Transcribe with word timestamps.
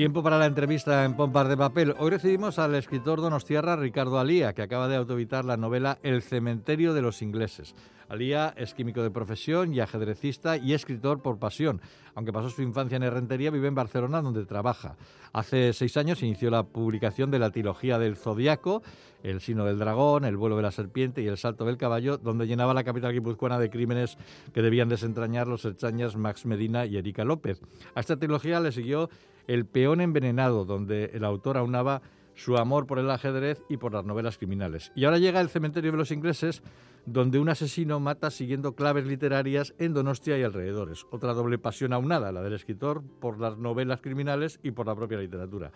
Tiempo 0.00 0.22
para 0.22 0.38
la 0.38 0.46
entrevista 0.46 1.04
en 1.04 1.12
Pompas 1.12 1.46
de 1.46 1.58
Papel. 1.58 1.94
Hoy 1.98 2.08
recibimos 2.08 2.58
al 2.58 2.74
escritor 2.74 3.20
donostiarra 3.20 3.76
Ricardo 3.76 4.18
Alía, 4.18 4.54
que 4.54 4.62
acaba 4.62 4.88
de 4.88 4.96
autobitar 4.96 5.44
la 5.44 5.58
novela 5.58 5.98
El 6.02 6.22
cementerio 6.22 6.94
de 6.94 7.02
los 7.02 7.20
ingleses. 7.20 7.74
Alía 8.10 8.52
es 8.56 8.74
químico 8.74 9.04
de 9.04 9.10
profesión 9.12 9.72
y 9.72 9.78
ajedrecista 9.78 10.56
y 10.56 10.74
escritor 10.74 11.22
por 11.22 11.38
pasión. 11.38 11.80
Aunque 12.16 12.32
pasó 12.32 12.50
su 12.50 12.60
infancia 12.60 12.96
en 12.96 13.04
Herrentería, 13.04 13.52
vive 13.52 13.68
en 13.68 13.76
Barcelona, 13.76 14.20
donde 14.20 14.44
trabaja. 14.46 14.96
Hace 15.32 15.72
seis 15.72 15.96
años 15.96 16.20
inició 16.20 16.50
la 16.50 16.64
publicación 16.64 17.30
de 17.30 17.38
la 17.38 17.50
trilogía 17.50 18.00
del 18.00 18.16
Zodiaco, 18.16 18.82
El 19.22 19.40
sino 19.40 19.64
del 19.64 19.78
dragón, 19.78 20.24
El 20.24 20.36
vuelo 20.36 20.56
de 20.56 20.62
la 20.62 20.72
serpiente 20.72 21.22
y 21.22 21.28
El 21.28 21.38
salto 21.38 21.64
del 21.64 21.76
caballo, 21.76 22.18
donde 22.18 22.48
llenaba 22.48 22.74
la 22.74 22.82
capital 22.82 23.12
guipuzcoana 23.12 23.60
de 23.60 23.70
crímenes 23.70 24.18
que 24.52 24.60
debían 24.60 24.88
desentrañar 24.88 25.46
los 25.46 25.64
herchañas 25.64 26.16
Max 26.16 26.46
Medina 26.46 26.86
y 26.86 26.96
Erika 26.96 27.24
López. 27.24 27.60
A 27.94 28.00
esta 28.00 28.16
trilogía 28.16 28.58
le 28.58 28.72
siguió 28.72 29.08
El 29.46 29.66
peón 29.66 30.00
envenenado, 30.00 30.64
donde 30.64 31.12
el 31.14 31.24
autor 31.24 31.56
aunaba 31.56 32.02
su 32.40 32.56
amor 32.56 32.86
por 32.86 32.98
el 32.98 33.10
ajedrez 33.10 33.62
y 33.68 33.76
por 33.76 33.92
las 33.92 34.06
novelas 34.06 34.38
criminales. 34.38 34.92
Y 34.94 35.04
ahora 35.04 35.18
llega 35.18 35.42
El 35.42 35.50
cementerio 35.50 35.92
de 35.92 35.98
los 35.98 36.10
ingleses, 36.10 36.62
donde 37.04 37.38
un 37.38 37.50
asesino 37.50 38.00
mata 38.00 38.30
siguiendo 38.30 38.74
claves 38.74 39.04
literarias 39.04 39.74
en 39.78 39.92
Donostia 39.92 40.38
y 40.38 40.42
alrededores. 40.42 41.04
Otra 41.10 41.34
doble 41.34 41.58
pasión 41.58 41.92
aunada, 41.92 42.32
la 42.32 42.40
del 42.40 42.54
escritor 42.54 43.02
por 43.20 43.38
las 43.38 43.58
novelas 43.58 44.00
criminales 44.00 44.58
y 44.62 44.70
por 44.70 44.86
la 44.86 44.96
propia 44.96 45.18
literatura. 45.18 45.70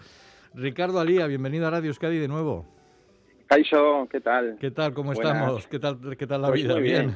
Ricardo 0.54 1.00
Alía, 1.00 1.26
bienvenido 1.26 1.66
a 1.66 1.70
Radio 1.70 1.88
Euskadi 1.88 2.18
de 2.18 2.28
nuevo. 2.28 2.64
Caixo, 3.46 4.08
¿qué 4.10 4.22
tal? 4.22 4.56
¿Qué 4.58 4.70
tal? 4.70 4.94
¿Cómo 4.94 5.12
estamos? 5.12 5.66
¿Qué 5.66 5.78
tal, 5.78 6.16
qué 6.16 6.26
tal 6.26 6.40
la 6.40 6.48
pues 6.48 6.62
vida? 6.62 6.76
¿Bien? 6.76 7.14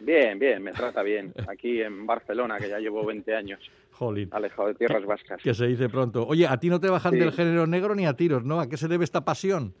bien, 0.00 0.36
bien, 0.36 0.62
me 0.64 0.72
trata 0.72 1.04
bien. 1.04 1.32
Aquí 1.46 1.80
en 1.80 2.06
Barcelona, 2.06 2.58
que 2.58 2.68
ya 2.68 2.80
llevo 2.80 3.06
20 3.06 3.36
años. 3.36 3.60
Jolín. 4.00 4.30
Alejado 4.32 4.68
de 4.68 4.74
tierras 4.74 5.04
vascas. 5.04 5.42
Que 5.42 5.52
se 5.52 5.66
dice 5.66 5.90
pronto. 5.90 6.26
Oye, 6.26 6.46
a 6.46 6.56
ti 6.58 6.70
no 6.70 6.80
te 6.80 6.88
bajan 6.88 7.18
del 7.18 7.32
género 7.32 7.66
negro 7.66 7.94
ni 7.94 8.06
a 8.06 8.14
tiros, 8.14 8.44
¿no? 8.44 8.58
¿A 8.58 8.66
qué 8.66 8.78
se 8.78 8.88
debe 8.88 9.04
esta 9.04 9.26
pasión? 9.26 9.74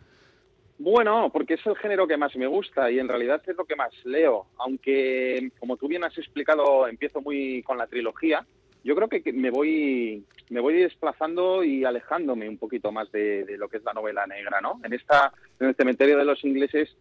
Bueno, 0.78 1.30
porque 1.32 1.54
es 1.54 1.66
el 1.66 1.76
género 1.76 2.06
que 2.06 2.18
más 2.18 2.36
me 2.36 2.46
gusta 2.46 2.90
y 2.90 2.98
en 2.98 3.08
realidad 3.08 3.42
es 3.46 3.56
lo 3.56 3.64
que 3.64 3.76
más 3.76 3.92
leo. 4.04 4.46
Aunque, 4.58 5.50
como 5.58 5.78
tú 5.78 5.88
bien 5.88 6.04
has 6.04 6.16
explicado, 6.18 6.86
empiezo 6.86 7.22
muy 7.22 7.62
con 7.62 7.78
la 7.78 7.86
trilogía. 7.86 8.44
Yo 8.84 8.94
creo 8.94 9.08
que 9.08 9.32
me 9.32 9.50
voy, 9.50 10.22
me 10.50 10.60
voy 10.60 10.74
desplazando 10.74 11.64
y 11.64 11.84
alejándome 11.84 12.46
un 12.46 12.58
poquito 12.58 12.92
más 12.92 13.10
de, 13.12 13.56
lo 13.58 13.68
que 13.68 13.78
es 13.78 13.84
la 13.84 13.94
novela 13.94 14.26
negra, 14.26 14.60
¿no? 14.60 14.80
En 14.84 14.92
esta, 14.92 15.32
en 15.58 15.68
el 15.68 15.74
cementerio 15.74 16.18
de 16.18 16.26
los 16.26 16.44
ingleses, 16.44 16.94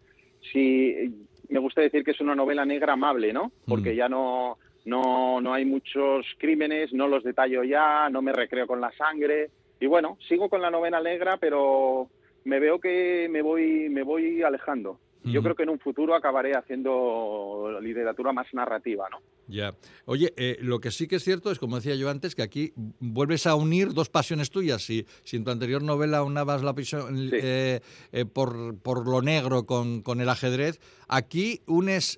sí, 0.54 1.14
me 1.50 1.60
gusta 1.60 1.82
decir 1.82 2.06
que 2.06 2.12
es 2.12 2.22
una 2.22 2.36
novela 2.36 2.64
negra 2.64 2.94
amable, 2.94 3.34
¿no? 3.34 3.52
Porque 3.66 3.92
mm. 3.92 3.96
ya 3.96 4.08
no, 4.08 4.58
no, 4.90 5.40
no 5.40 5.54
hay 5.54 5.66
muchos 5.66 6.26
crímenes, 6.38 6.92
no 6.92 7.08
los 7.08 7.24
detallo 7.24 7.64
ya, 7.64 8.10
no 8.10 8.22
me 8.22 8.34
recreo 8.34 8.68
con 8.68 8.82
la 8.82 8.92
sangre. 8.98 9.52
Y 9.80 9.86
bueno, 9.86 10.18
sigo 10.28 10.50
con 10.50 10.62
la 10.62 10.72
novela 10.72 11.02
negra, 11.02 11.38
pero 11.38 12.10
me 12.44 12.60
veo 12.60 12.80
que 12.80 13.28
me 13.30 13.42
voy, 13.42 13.90
me 13.90 14.04
voy 14.04 14.42
alejando. 14.42 15.00
Yo 15.22 15.44
creo 15.44 15.54
que 15.54 15.64
en 15.64 15.70
un 15.70 15.80
futuro 15.80 16.16
acabaré 16.16 16.56
haciendo 16.56 17.78
literatura 17.82 18.32
más 18.32 18.48
narrativa, 18.54 19.08
¿no? 19.12 19.18
Ya. 19.48 19.76
Oye, 20.06 20.34
eh, 20.38 20.58
lo 20.62 20.80
que 20.80 20.92
sí 20.92 21.08
que 21.08 21.18
es 21.18 21.24
cierto 21.24 21.52
es, 21.52 21.60
como 21.60 21.76
decía 21.76 21.96
yo 21.96 22.10
antes, 22.10 22.36
que 22.36 22.42
aquí 22.42 22.72
vuelves 22.76 23.46
a 23.46 23.56
unir 23.56 23.94
dos 23.94 24.10
pasiones 24.10 24.50
tuyas. 24.50 24.82
Si, 24.82 25.06
si 25.24 25.36
en 25.36 25.44
tu 25.44 25.52
anterior 25.52 25.84
novela 25.84 26.24
unabas 26.24 26.64
la 26.64 26.74
pasión 26.74 27.30
eh, 27.34 27.82
eh, 28.12 28.26
por, 28.26 28.80
por, 28.80 29.08
lo 29.08 29.22
negro 29.22 29.66
con, 29.66 30.02
con, 30.02 30.22
el 30.22 30.30
ajedrez, 30.30 30.80
aquí 31.08 31.62
unes 31.68 32.18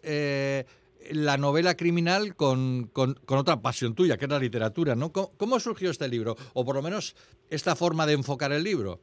la 1.12 1.38
novela 1.38 1.75
criminal 1.75 2.35
con, 2.35 2.89
con, 2.94 3.16
con, 3.25 3.38
otra 3.38 3.62
pasión 3.62 3.95
tuya, 3.95 4.17
que 4.17 4.25
es 4.25 4.31
la 4.31 4.39
literatura, 4.39 4.95
¿no? 4.95 5.12
¿Cómo 5.12 5.59
surgió 5.59 5.89
este 5.89 6.07
libro? 6.07 6.35
O 6.53 6.66
por 6.66 6.75
lo 6.75 6.81
menos 6.81 7.16
esta 7.50 7.75
forma 7.75 8.06
de 8.06 8.13
enfocar 8.13 8.51
el 8.51 8.63
libro. 8.63 9.00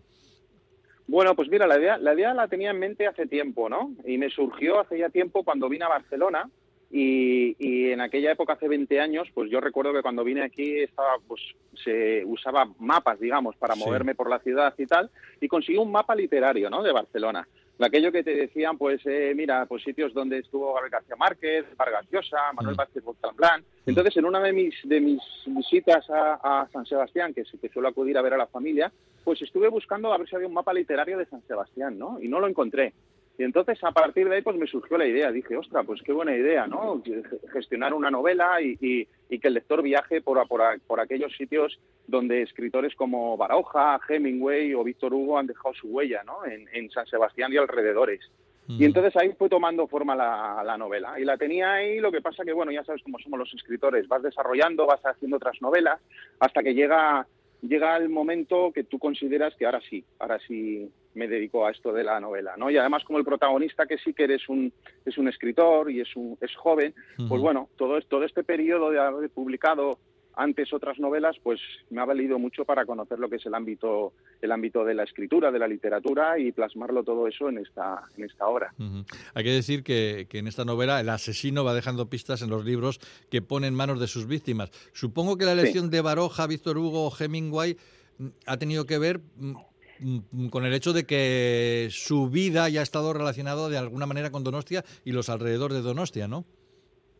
Bueno, 1.06 1.34
pues 1.34 1.48
mira, 1.48 1.66
la 1.66 1.78
idea, 1.78 1.96
la 1.96 2.12
idea 2.12 2.34
la 2.34 2.48
tenía 2.48 2.70
en 2.70 2.78
mente 2.78 3.06
hace 3.06 3.26
tiempo, 3.26 3.68
¿no? 3.68 3.92
Y 4.06 4.18
me 4.18 4.28
surgió 4.28 4.80
hace 4.80 4.98
ya 4.98 5.08
tiempo 5.08 5.42
cuando 5.42 5.68
vine 5.68 5.86
a 5.86 5.88
Barcelona 5.88 6.50
y, 6.90 7.56
y, 7.58 7.90
en 7.90 8.00
aquella 8.00 8.32
época, 8.32 8.54
hace 8.54 8.68
20 8.68 9.00
años, 9.00 9.28
pues 9.34 9.50
yo 9.50 9.60
recuerdo 9.60 9.92
que 9.92 10.02
cuando 10.02 10.24
vine 10.24 10.42
aquí 10.42 10.80
estaba, 10.80 11.16
pues 11.26 11.40
se 11.82 12.24
usaba 12.24 12.66
mapas, 12.78 13.20
digamos, 13.20 13.56
para 13.56 13.74
moverme 13.74 14.14
por 14.14 14.30
la 14.30 14.38
ciudad 14.40 14.74
y 14.76 14.86
tal, 14.86 15.10
y 15.40 15.48
conseguí 15.48 15.78
un 15.78 15.92
mapa 15.92 16.14
literario, 16.14 16.70
¿no? 16.70 16.82
De 16.82 16.92
Barcelona. 16.92 17.46
Aquello 17.80 18.10
que 18.10 18.24
te 18.24 18.34
decían, 18.34 18.76
pues, 18.76 19.00
eh, 19.04 19.32
mira, 19.36 19.64
pues 19.66 19.84
sitios 19.84 20.12
donde 20.12 20.38
estuvo 20.38 20.74
Gabriel 20.74 20.90
García 20.90 21.16
Márquez, 21.16 21.64
Vargas 21.76 22.06
Llosa, 22.10 22.52
Manuel 22.54 22.74
mm. 22.74 22.78
Vázquez 22.78 23.04
Montalbán. 23.04 23.60
Mm. 23.60 23.90
Entonces, 23.90 24.16
en 24.16 24.24
una 24.24 24.40
de 24.40 24.52
mis, 24.52 24.74
de 24.82 25.00
mis 25.00 25.22
visitas 25.46 26.04
a, 26.10 26.66
San 26.72 26.84
Sebastián, 26.86 27.32
que, 27.32 27.44
que 27.44 27.68
suelo 27.68 27.88
acudir 27.88 28.18
a 28.18 28.22
ver 28.22 28.34
a 28.34 28.38
la 28.38 28.46
familia, 28.46 28.90
pues 29.22 29.40
estuve 29.42 29.68
buscando 29.68 30.12
a 30.12 30.18
ver 30.18 30.28
si 30.28 30.34
había 30.34 30.48
un 30.48 30.54
mapa 30.54 30.72
literario 30.72 31.18
de 31.18 31.26
San 31.26 31.42
Sebastián, 31.46 31.98
¿no? 31.98 32.18
Y 32.20 32.28
no 32.28 32.40
lo 32.40 32.48
encontré. 32.48 32.92
Y 33.38 33.44
entonces 33.44 33.78
a 33.84 33.92
partir 33.92 34.28
de 34.28 34.36
ahí 34.36 34.42
pues 34.42 34.56
me 34.56 34.66
surgió 34.66 34.98
la 34.98 35.06
idea, 35.06 35.30
dije, 35.30 35.56
ostra, 35.56 35.84
pues 35.84 36.02
qué 36.02 36.12
buena 36.12 36.34
idea, 36.34 36.66
¿no? 36.66 37.00
Gestionar 37.52 37.94
una 37.94 38.10
novela 38.10 38.60
y, 38.60 39.06
que 39.28 39.48
el 39.48 39.54
lector 39.54 39.80
viaje 39.80 40.20
por, 40.20 40.44
por, 40.48 41.00
aquellos 41.00 41.32
sitios 41.36 41.78
donde 42.08 42.42
escritores 42.42 42.96
como 42.96 43.36
Baroja, 43.36 44.00
Hemingway 44.08 44.74
o 44.74 44.82
Víctor 44.82 45.14
Hugo 45.14 45.38
han 45.38 45.46
dejado 45.46 45.72
su 45.74 45.86
huella, 45.86 46.24
¿no? 46.24 46.44
En, 46.44 46.90
San 46.90 47.06
Sebastián 47.06 47.52
y 47.52 47.58
alrededores. 47.58 48.20
Y 48.66 48.84
entonces 48.84 49.16
ahí 49.16 49.32
fue 49.38 49.48
tomando 49.48 49.86
forma 49.86 50.14
la, 50.14 50.62
la, 50.62 50.76
novela. 50.76 51.18
Y 51.18 51.24
la 51.24 51.38
tenía 51.38 51.74
ahí, 51.74 52.00
lo 52.00 52.12
que 52.12 52.20
pasa 52.20 52.44
que, 52.44 52.52
bueno, 52.52 52.72
ya 52.72 52.84
sabes 52.84 53.02
cómo 53.02 53.18
somos 53.18 53.38
los 53.38 53.54
escritores, 53.54 54.08
vas 54.08 54.22
desarrollando, 54.22 54.84
vas 54.84 55.00
haciendo 55.06 55.36
otras 55.36 55.62
novelas, 55.62 56.00
hasta 56.40 56.62
que 56.62 56.74
llega 56.74 57.26
llega 57.62 57.96
el 57.96 58.08
momento 58.08 58.72
que 58.72 58.84
tú 58.84 58.98
consideras 58.98 59.54
que 59.56 59.66
ahora 59.66 59.80
sí, 59.88 60.04
ahora 60.18 60.38
sí 60.46 60.90
me 61.18 61.28
dedico 61.28 61.66
a 61.66 61.70
esto 61.70 61.92
de 61.92 62.04
la 62.04 62.20
novela, 62.20 62.56
¿no? 62.56 62.70
Y 62.70 62.78
además 62.78 63.04
como 63.04 63.18
el 63.18 63.24
protagonista 63.24 63.86
que 63.86 63.98
sí 63.98 64.14
que 64.14 64.24
eres 64.24 64.48
un 64.48 64.72
es 65.04 65.18
un 65.18 65.28
escritor 65.28 65.90
y 65.90 66.00
es 66.00 66.16
un 66.16 66.38
es 66.40 66.54
joven, 66.56 66.94
pues 67.28 67.42
bueno, 67.42 67.68
todo 67.76 68.00
todo 68.02 68.24
este 68.24 68.44
periodo 68.44 68.90
de 68.90 69.00
haber 69.00 69.28
publicado 69.30 69.98
antes 70.38 70.72
otras 70.72 71.00
novelas, 71.00 71.36
pues 71.42 71.60
me 71.90 72.00
ha 72.00 72.04
valido 72.04 72.38
mucho 72.38 72.64
para 72.64 72.86
conocer 72.86 73.18
lo 73.18 73.28
que 73.28 73.36
es 73.36 73.46
el 73.46 73.54
ámbito, 73.54 74.12
el 74.40 74.52
ámbito 74.52 74.84
de 74.84 74.94
la 74.94 75.02
escritura, 75.02 75.50
de 75.50 75.58
la 75.58 75.66
literatura 75.66 76.38
y 76.38 76.52
plasmarlo 76.52 77.02
todo 77.02 77.26
eso 77.26 77.48
en 77.48 77.58
esta, 77.58 78.04
en 78.16 78.24
esta 78.24 78.46
obra. 78.46 78.72
Hay 79.34 79.42
que 79.42 79.50
decir 79.50 79.82
que, 79.82 80.28
en 80.30 80.46
esta 80.46 80.64
novela 80.64 81.00
el 81.00 81.08
asesino 81.08 81.64
va 81.64 81.74
dejando 81.74 82.08
pistas 82.08 82.40
en 82.42 82.50
los 82.50 82.64
libros 82.64 83.00
que 83.30 83.42
pone 83.42 83.66
en 83.66 83.74
manos 83.74 83.98
de 83.98 84.06
sus 84.06 84.28
víctimas. 84.28 84.70
Supongo 84.92 85.36
que 85.36 85.44
la 85.44 85.52
elección 85.52 85.90
de 85.90 86.00
Baroja, 86.02 86.46
Víctor 86.46 86.78
Hugo 86.78 87.08
o 87.08 87.12
Hemingway 87.12 87.76
mm, 88.18 88.26
ha 88.46 88.56
tenido 88.58 88.86
que 88.86 88.98
ver 88.98 89.20
mm, 89.38 89.56
con 90.50 90.64
el 90.64 90.74
hecho 90.74 90.92
de 90.92 91.04
que 91.04 91.88
su 91.90 92.28
vida 92.28 92.68
ya 92.68 92.80
ha 92.80 92.82
estado 92.82 93.12
relacionada 93.12 93.68
de 93.68 93.78
alguna 93.78 94.06
manera 94.06 94.30
con 94.30 94.44
Donostia 94.44 94.84
y 95.04 95.12
los 95.12 95.28
alrededores 95.28 95.78
de 95.78 95.82
Donostia, 95.82 96.28
¿no? 96.28 96.44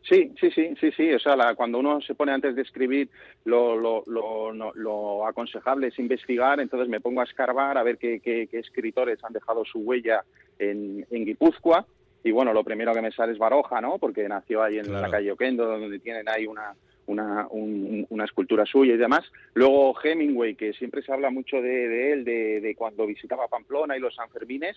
Sí, 0.09 0.33
sí, 0.41 0.51
sí, 0.51 0.75
sí, 0.81 0.91
sí. 0.93 1.13
O 1.13 1.19
sea, 1.19 1.55
cuando 1.55 1.79
uno 1.79 2.01
se 2.01 2.15
pone 2.15 2.33
antes 2.33 2.57
de 2.57 2.63
escribir, 2.63 3.11
lo, 3.45 3.77
lo, 3.77 4.03
lo, 4.07 5.27
aconsejable 5.27 5.89
es 5.89 5.99
investigar. 5.99 6.61
Entonces 6.61 6.89
me 6.89 7.01
pongo 7.01 7.21
a 7.21 7.25
escarbar 7.25 7.77
a 7.77 7.83
ver 7.83 7.99
qué, 7.99 8.21
qué, 8.21 8.49
escritores 8.53 9.23
han 9.23 9.35
dejado 9.35 9.65
su 9.67 9.81
huella 9.81 10.25
en, 10.59 11.07
en, 11.11 11.25
Guipúzcoa. 11.27 11.87
Y 12.25 12.31
bueno, 12.31 12.55
lo 12.55 12.65
primero 12.65 12.95
que 12.95 13.03
me 13.03 13.13
sale 13.13 13.33
es 13.33 13.39
Baroja, 13.39 13.81
¿no? 13.83 13.99
Porque 13.99 14.27
nació 14.29 14.63
ahí 14.63 14.79
en 14.79 14.91
la 14.91 15.11
calle 15.11 15.31
Oquendo, 15.31 15.67
donde 15.67 15.99
tienen 15.99 16.27
ahí 16.29 16.47
una, 16.47 16.75
una, 17.09 17.47
una, 17.51 18.25
escultura 18.25 18.65
suya 18.65 18.95
y 18.95 18.99
demás. 18.99 19.25
Luego 19.55 19.95
Hemingway, 20.03 20.55
que 20.55 20.73
siempre 20.75 21.03
se 21.03 21.13
habla 21.13 21.31
mucho 21.31 21.57
de, 21.61 21.89
de 21.89 22.13
él, 22.13 22.25
de, 22.25 22.61
de, 22.61 22.75
cuando 22.75 23.07
visitaba 23.07 23.49
Pamplona 23.49 23.97
y 23.97 24.01
los 24.01 24.15
Sanfermines, 24.15 24.77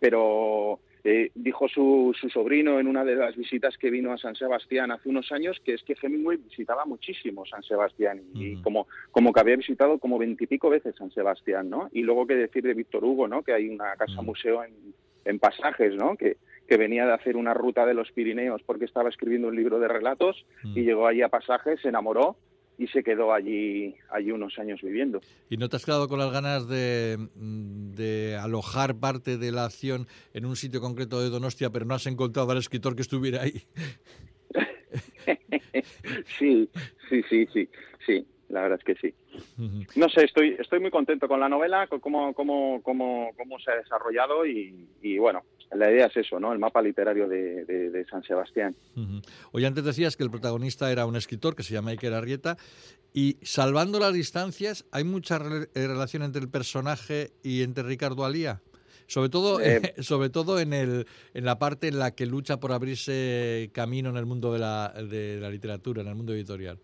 pero 0.00 0.80
eh, 1.04 1.30
dijo 1.34 1.68
su, 1.68 2.14
su, 2.18 2.28
sobrino 2.28 2.78
en 2.78 2.86
una 2.86 3.04
de 3.04 3.16
las 3.16 3.36
visitas 3.36 3.76
que 3.76 3.90
vino 3.90 4.12
a 4.12 4.18
San 4.18 4.36
Sebastián 4.36 4.92
hace 4.92 5.08
unos 5.08 5.30
años 5.32 5.60
que 5.64 5.74
es 5.74 5.82
que 5.82 5.96
Hemingway 6.00 6.38
visitaba 6.38 6.84
muchísimo 6.84 7.44
San 7.44 7.62
Sebastián 7.62 8.20
y 8.34 8.56
como, 8.62 8.86
como 9.10 9.32
que 9.32 9.40
había 9.40 9.56
visitado 9.56 9.98
como 9.98 10.18
veintipico 10.18 10.70
veces 10.70 10.94
San 10.96 11.10
Sebastián, 11.10 11.68
¿no? 11.68 11.88
Y 11.92 12.02
luego 12.02 12.26
qué 12.26 12.36
decir 12.36 12.62
de 12.62 12.74
Víctor 12.74 13.04
Hugo, 13.04 13.26
¿no? 13.26 13.42
Que 13.42 13.52
hay 13.52 13.68
una 13.68 13.96
casa 13.96 14.22
museo 14.22 14.62
en, 14.64 14.72
en 15.24 15.38
Pasajes, 15.38 15.94
¿no? 15.96 16.16
Que, 16.16 16.36
que 16.68 16.76
venía 16.76 17.06
de 17.06 17.12
hacer 17.12 17.36
una 17.36 17.54
ruta 17.54 17.84
de 17.86 17.94
los 17.94 18.10
Pirineos 18.12 18.62
porque 18.64 18.84
estaba 18.84 19.08
escribiendo 19.08 19.48
un 19.48 19.56
libro 19.56 19.78
de 19.78 19.88
relatos 19.88 20.44
y 20.62 20.82
llegó 20.82 21.06
allí 21.06 21.22
a 21.22 21.28
Pasajes, 21.28 21.80
se 21.80 21.88
enamoró 21.88 22.36
y 22.78 22.88
se 22.88 23.02
quedó 23.02 23.32
allí, 23.32 23.94
allí 24.10 24.32
unos 24.32 24.58
años 24.58 24.80
viviendo. 24.82 25.20
¿Y 25.50 25.56
no 25.56 25.68
te 25.68 25.76
has 25.76 25.84
quedado 25.84 26.08
con 26.08 26.18
las 26.18 26.32
ganas 26.32 26.68
de, 26.68 27.16
de, 27.36 28.36
alojar 28.36 28.96
parte 28.96 29.36
de 29.38 29.52
la 29.52 29.64
acción 29.64 30.06
en 30.32 30.46
un 30.46 30.56
sitio 30.56 30.80
concreto 30.80 31.20
de 31.20 31.30
Donostia, 31.30 31.70
pero 31.70 31.84
no 31.84 31.94
has 31.94 32.06
encontrado 32.06 32.50
al 32.50 32.58
escritor 32.58 32.96
que 32.96 33.02
estuviera 33.02 33.42
ahí? 33.42 33.62
sí, 36.38 36.68
sí, 37.08 37.22
sí, 37.28 37.46
sí, 37.52 37.68
sí. 38.06 38.26
la 38.48 38.62
verdad 38.62 38.78
es 38.78 38.84
que 38.84 38.94
sí. 38.96 39.14
No 39.96 40.08
sé, 40.08 40.24
estoy, 40.24 40.56
estoy 40.58 40.80
muy 40.80 40.90
contento 40.90 41.28
con 41.28 41.40
la 41.40 41.48
novela, 41.48 41.86
con 41.86 42.00
cómo, 42.00 42.34
cómo, 42.34 42.82
cómo, 42.82 43.30
cómo 43.36 43.58
se 43.60 43.70
ha 43.70 43.76
desarrollado 43.76 44.46
y, 44.46 44.88
y, 45.02 45.18
bueno, 45.18 45.42
la 45.74 45.90
idea 45.90 46.06
es 46.06 46.16
eso, 46.16 46.38
¿no? 46.38 46.52
El 46.52 46.58
mapa 46.58 46.82
literario 46.82 47.28
de, 47.28 47.64
de, 47.64 48.04
San 48.06 48.22
Sebastián. 48.22 48.74
Hoy 49.52 49.64
antes 49.64 49.84
decías 49.84 50.16
que 50.16 50.22
el 50.22 50.30
protagonista 50.30 50.90
era 50.90 51.06
un 51.06 51.16
escritor 51.16 51.54
que 51.54 51.62
se 51.62 51.72
llama 51.74 51.90
Iker 51.90 52.12
Arrieta 52.12 52.56
y 53.14 53.36
salvando 53.42 53.98
las 53.98 54.12
distancias, 54.12 54.86
¿hay 54.90 55.04
mucha 55.04 55.36
eh, 55.36 55.86
relación 55.86 56.22
entre 56.22 56.42
el 56.42 56.48
personaje 56.48 57.30
y 57.42 57.62
entre 57.62 57.84
Ricardo 57.84 58.24
Alía? 58.24 58.60
Sobre 59.06 59.28
todo, 59.28 59.60
eh, 59.60 59.94
sobre 60.00 60.30
todo 60.30 60.58
en, 60.58 60.72
el, 60.72 61.06
en 61.34 61.44
la 61.44 61.58
parte 61.58 61.88
en 61.88 61.98
la 61.98 62.12
que 62.14 62.26
lucha 62.26 62.58
por 62.58 62.72
abrirse 62.72 63.70
camino 63.72 64.10
en 64.10 64.16
el 64.16 64.26
mundo 64.26 64.52
de 64.52 64.58
la, 64.58 64.92
de 64.92 65.38
la 65.40 65.50
literatura, 65.50 66.02
en 66.02 66.08
el 66.08 66.14
mundo 66.14 66.32
editorial. 66.32 66.78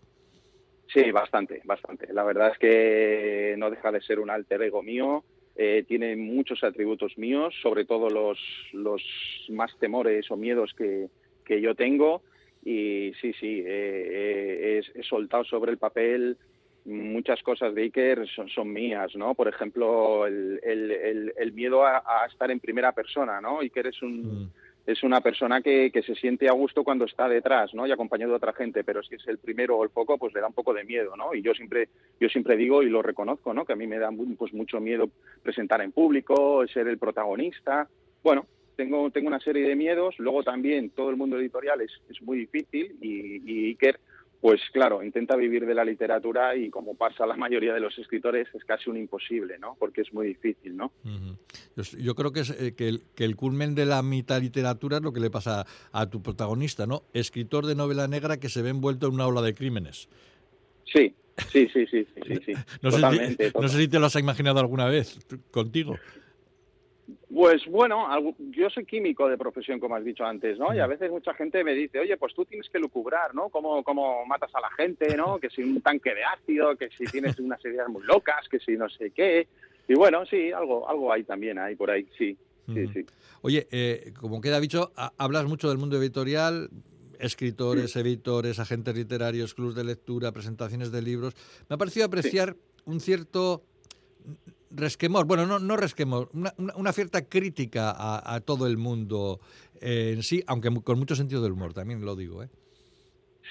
Sí, 0.93 1.11
bastante, 1.11 1.61
bastante. 1.65 2.11
La 2.13 2.23
verdad 2.23 2.51
es 2.51 2.57
que 2.57 3.55
no 3.57 3.69
deja 3.69 3.91
de 3.91 4.01
ser 4.01 4.19
un 4.19 4.29
alter 4.29 4.61
ego 4.63 4.81
mío. 4.81 5.23
Eh, 5.61 5.83
tiene 5.85 6.15
muchos 6.15 6.63
atributos 6.63 7.17
míos, 7.17 7.53
sobre 7.61 7.83
todo 7.83 8.09
los, 8.09 8.39
los 8.71 9.03
más 9.49 9.77
temores 9.77 10.31
o 10.31 10.37
miedos 10.37 10.73
que, 10.73 11.09
que 11.43 11.59
yo 11.59 11.75
tengo. 11.75 12.21
Y 12.63 13.11
sí, 13.19 13.33
sí, 13.33 13.61
eh, 13.65 14.81
he, 14.95 15.03
soltado 15.03 15.43
sobre 15.43 15.71
el 15.73 15.77
papel 15.77 16.37
muchas 16.85 17.43
cosas 17.43 17.75
de 17.75 17.81
Iker 17.81 18.25
son, 18.29 18.47
son 18.47 18.71
mías, 18.71 19.13
¿no? 19.17 19.35
Por 19.35 19.49
ejemplo, 19.49 20.25
el, 20.25 20.61
el, 20.63 21.33
el, 21.37 21.51
miedo 21.51 21.85
a, 21.85 22.25
estar 22.31 22.49
en 22.51 22.61
primera 22.61 22.93
persona, 22.93 23.41
¿no? 23.41 23.59
Iker 23.59 23.87
es 23.87 24.01
un... 24.01 24.43
Mm 24.45 24.51
es 24.91 25.03
una 25.03 25.21
persona 25.21 25.61
que, 25.61 25.91
que, 25.91 26.01
se 26.01 26.15
siente 26.15 26.49
a 26.49 26.53
gusto 26.53 26.83
cuando 26.83 27.05
está 27.05 27.29
detrás, 27.29 27.73
¿no? 27.75 27.85
Y 27.85 27.91
acompañado 27.91 28.31
de 28.31 28.37
otra 28.37 28.53
gente, 28.53 28.83
pero 28.83 29.03
si 29.03 29.15
es 29.15 29.27
el 29.27 29.37
primero 29.37 29.77
o 29.77 29.83
el 29.83 29.91
poco, 29.91 30.17
pues 30.17 30.33
le 30.33 30.41
da 30.41 30.47
un 30.47 30.53
poco 30.53 30.73
de 30.73 30.83
miedo, 30.83 31.15
¿no? 31.15 31.35
Y 31.35 31.43
yo 31.43 31.53
siempre, 31.53 31.89
yo 32.19 32.27
siempre 32.27 32.57
digo 32.57 32.81
y 32.81 32.89
lo 32.89 33.03
reconozco, 33.03 33.53
¿no? 33.53 33.65
Que 33.65 33.73
a 33.73 33.75
mí 33.75 33.85
me 33.85 33.99
da 33.99 34.09
pues 34.37 34.51
mucho 34.51 34.79
miedo 34.79 35.09
presentar 35.43 35.81
en 35.81 35.91
público, 35.91 36.65
ser 36.67 36.87
el 36.87 36.97
protagonista. 36.97 37.87
Bueno, 38.23 38.47
tengo, 38.75 39.11
tengo 39.11 39.27
una 39.27 39.39
serie 39.39 39.67
de 39.67 39.75
miedos. 39.75 40.15
Luego 40.17 40.43
también 40.43 40.89
todo 40.89 41.11
el 41.11 41.17
mundo 41.17 41.37
editorial 41.37 41.81
es, 41.81 41.91
es 42.09 42.19
muy 42.23 42.39
difícil 42.39 42.97
y, 42.99 43.43
y 43.45 43.65
Iker 43.67 43.99
pues 44.41 44.61
claro, 44.71 45.03
intenta 45.03 45.35
vivir 45.35 45.65
de 45.65 45.75
la 45.75 45.83
literatura 45.83 46.55
y 46.55 46.69
como 46.69 46.95
pasa 46.95 47.25
la 47.25 47.35
mayoría 47.35 47.73
de 47.73 47.81
los 47.81 47.97
escritores 47.97 48.47
es 48.53 48.63
casi 48.63 48.89
un 48.89 48.95
imposible, 48.95 49.59
¿no? 49.59 49.75
Porque 49.77 50.01
es 50.01 50.13
muy 50.13 50.27
difícil, 50.27 50.77
¿no? 50.77 50.93
Yo 51.97 52.15
creo 52.15 52.31
que, 52.31 52.41
es, 52.41 52.49
eh, 52.51 52.73
que, 52.73 52.87
el, 52.87 53.01
que 53.15 53.25
el 53.25 53.35
culmen 53.35 53.75
de 53.75 53.85
la 53.85 54.01
mitad 54.01 54.41
literatura 54.41 54.97
es 54.97 55.03
lo 55.03 55.11
que 55.11 55.19
le 55.19 55.29
pasa 55.29 55.65
a, 55.91 56.09
tu 56.09 56.21
protagonista, 56.21 56.87
¿no? 56.87 57.03
Escritor 57.13 57.65
de 57.65 57.75
novela 57.75 58.07
negra 58.07 58.39
que 58.39 58.47
se 58.47 58.61
ve 58.61 58.69
envuelto 58.69 59.07
en 59.07 59.15
una 59.15 59.27
ola 59.27 59.41
de 59.41 59.53
crímenes. 59.53 60.07
Sí, 60.85 61.13
sí, 61.51 61.67
sí, 61.73 61.85
sí, 61.87 62.07
sí, 62.25 62.35
sí. 62.45 62.53
no, 62.81 62.91
sé 62.91 63.01
no 63.59 63.67
sé 63.67 63.77
si 63.77 63.87
te 63.89 63.99
lo 63.99 64.05
has 64.05 64.15
imaginado 64.15 64.59
alguna 64.59 64.87
vez 64.87 65.19
contigo. 65.51 65.97
Pues 67.33 67.63
bueno, 67.67 68.07
yo 68.49 68.69
soy 68.71 68.85
químico 68.85 69.29
de 69.29 69.37
profesión, 69.37 69.79
como 69.79 69.95
has 69.95 70.03
dicho 70.03 70.25
antes, 70.25 70.57
¿no? 70.57 70.73
Y 70.73 70.79
a 70.79 70.87
veces 70.87 71.11
mucha 71.11 71.33
gente 71.35 71.63
me 71.63 71.75
dice, 71.75 71.99
oye, 71.99 72.17
pues 72.17 72.33
tú 72.33 72.43
tienes 72.43 72.67
que 72.69 72.79
lucubrar, 72.79 73.35
¿no? 73.35 73.49
Cómo, 73.49 73.83
cómo 73.83 74.25
matas 74.25 74.49
a 74.55 74.61
la 74.61 74.71
gente, 74.71 75.15
¿no? 75.15 75.37
Que 75.39 75.49
si 75.51 75.61
un 75.61 75.79
tanque 75.81 76.15
de 76.15 76.23
ácido, 76.23 76.75
que 76.75 76.89
si 76.89 77.05
tienes 77.05 77.37
unas 77.39 77.63
ideas 77.63 77.87
muy 77.87 78.03
locas, 78.03 78.49
que 78.49 78.59
si 78.59 78.75
no 78.75 78.89
sé 78.89 79.11
qué. 79.11 79.47
Y 79.87 79.93
bueno, 79.93 80.25
sí, 80.25 80.51
algo, 80.51 80.89
algo 80.89 81.13
hay 81.13 81.23
también, 81.23 81.59
hay 81.59 81.75
por 81.75 81.91
ahí, 81.91 82.07
sí. 82.17 82.35
sí, 82.65 82.87
sí. 82.93 83.05
Oye, 83.41 83.67
eh, 83.71 84.11
como 84.19 84.41
queda 84.41 84.59
dicho, 84.59 84.91
hablas 85.17 85.45
mucho 85.45 85.69
del 85.69 85.77
mundo 85.77 85.97
editorial, 85.97 86.71
escritores, 87.19 87.95
editores, 87.95 88.57
agentes 88.57 88.95
literarios, 88.95 89.53
clubes 89.53 89.75
de 89.75 89.83
lectura, 89.83 90.31
presentaciones 90.31 90.91
de 90.91 91.03
libros. 91.03 91.35
Me 91.69 91.75
ha 91.75 91.77
parecido 91.77 92.07
apreciar 92.07 92.55
un 92.85 92.99
cierto 92.99 93.63
resquemor, 94.71 95.25
bueno, 95.25 95.45
no, 95.45 95.59
no 95.59 95.77
resquemor, 95.77 96.29
una, 96.33 96.53
una 96.75 96.91
cierta 96.91 97.25
crítica 97.25 97.93
a, 97.97 98.39
todo 98.41 98.67
el 98.67 98.77
mundo 98.77 99.39
en 99.81 100.23
sí, 100.23 100.43
aunque 100.47 100.69
con 100.83 100.99
mucho 100.99 101.15
sentido 101.15 101.41
del 101.41 101.53
humor, 101.53 101.73
también 101.73 102.03
lo 102.05 102.15
digo. 102.15 102.43
¿eh? 102.43 102.49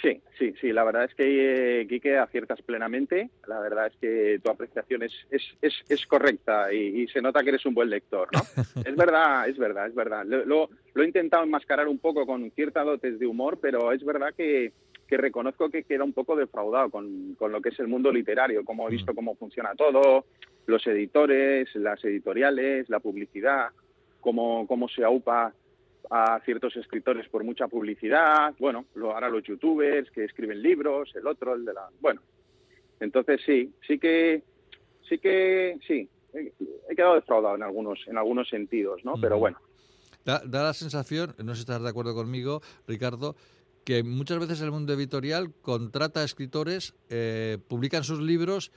Sí, 0.01 0.21
sí, 0.39 0.55
sí, 0.61 0.73
la 0.73 0.85
verdad 0.85 1.05
es 1.05 1.15
que, 1.15 1.87
Quique, 1.89 2.17
aciertas 2.17 2.63
plenamente. 2.63 3.31
La 3.49 3.59
verdad 3.59 3.89
es 3.89 3.97
que 4.01 4.39
tu 4.43 4.51
apreciación 4.51 5.03
es, 5.03 5.13
es, 5.31 5.43
es, 5.61 5.75
es 5.89 6.07
correcta 6.07 6.73
y, 6.73 7.09
se 7.09 7.21
nota 7.21 7.43
que 7.43 7.51
eres 7.51 7.67
un 7.67 7.75
buen 7.75 7.91
lector, 7.91 8.29
¿no? 8.33 8.41
es 8.85 8.97
verdad, 8.97 9.49
es 9.49 9.59
verdad, 9.59 9.89
es 9.89 9.95
verdad. 9.95 10.25
Lo, 10.25 10.45
lo, 10.45 11.03
he 11.03 11.07
intentado 11.07 11.43
enmascarar 11.43 11.89
un 11.89 11.99
poco 11.99 12.27
con 12.27 12.51
cierta 12.53 12.85
dotes 12.85 13.19
de 13.19 13.27
humor, 13.27 13.59
pero 13.61 13.93
es 13.93 14.05
verdad 14.05 14.33
que, 14.37 14.73
que 15.09 15.17
reconozco 15.17 15.71
que 15.71 15.85
queda 15.85 16.05
un 16.05 16.13
poco 16.13 16.37
defraudado 16.37 16.91
con, 16.91 17.35
con, 17.35 17.51
lo 17.51 17.63
que 17.63 17.71
es 17.71 17.81
el 17.81 17.89
mundo 17.89 18.13
literario, 18.13 18.65
como 18.65 18.87
he 18.87 18.93
visto 18.93 19.13
mm. 19.13 19.17
cómo 19.17 19.35
funciona 19.37 19.75
todo, 19.75 20.27
los 20.67 20.87
editores, 20.87 21.75
las 21.75 22.05
editoriales, 22.05 22.89
la 22.91 23.01
publicidad, 23.01 23.69
cómo, 24.21 24.67
cómo 24.67 24.87
se 24.89 25.03
aupa 25.03 25.55
a 26.11 26.41
ciertos 26.45 26.77
escritores 26.77 27.27
por 27.29 27.43
mucha 27.43 27.69
publicidad, 27.69 28.55
bueno, 28.59 28.85
lo 28.95 29.17
hará 29.17 29.31
los 29.31 29.43
youtubers 29.43 30.11
que 30.11 30.25
escriben 30.25 30.63
libros, 30.63 31.11
el 31.17 31.27
otro, 31.27 31.55
el 31.55 31.65
de 31.65 31.73
la... 31.73 31.89
Bueno, 32.01 32.21
entonces 33.01 33.41
sí, 33.45 33.73
sí 33.87 33.99
que, 33.99 34.43
sí 35.09 35.19
que, 35.19 35.79
sí, 35.87 36.09
he, 36.35 36.95
quedado 36.95 37.15
defraudado 37.15 37.57
en 37.57 37.63
algunos, 37.63 38.01
en 38.07 38.19
algunos 38.19 38.49
sentidos, 38.49 39.03
¿no? 39.05 39.15
Pero 39.21 39.39
bueno. 39.39 39.59
Da, 40.25 40.43
da 40.45 40.65
la 40.65 40.75
sensación, 40.75 41.35
no 41.39 41.55
sé 41.55 41.57
si 41.57 41.61
estás 41.61 41.83
de 41.83 41.89
acuerdo 41.89 42.15
conmigo, 42.15 42.61
Ricardo, 42.87 43.37
que 43.89 44.03
muchas 44.03 44.39
veces 44.39 44.61
el 44.61 44.71
mundo 44.71 44.93
editorial 44.93 45.51
contrata 45.63 46.21
a 46.21 46.25
escritores, 46.25 46.95
eh, 47.09 47.57
publican 47.69 48.05
sus 48.05 48.21
libros 48.21 48.71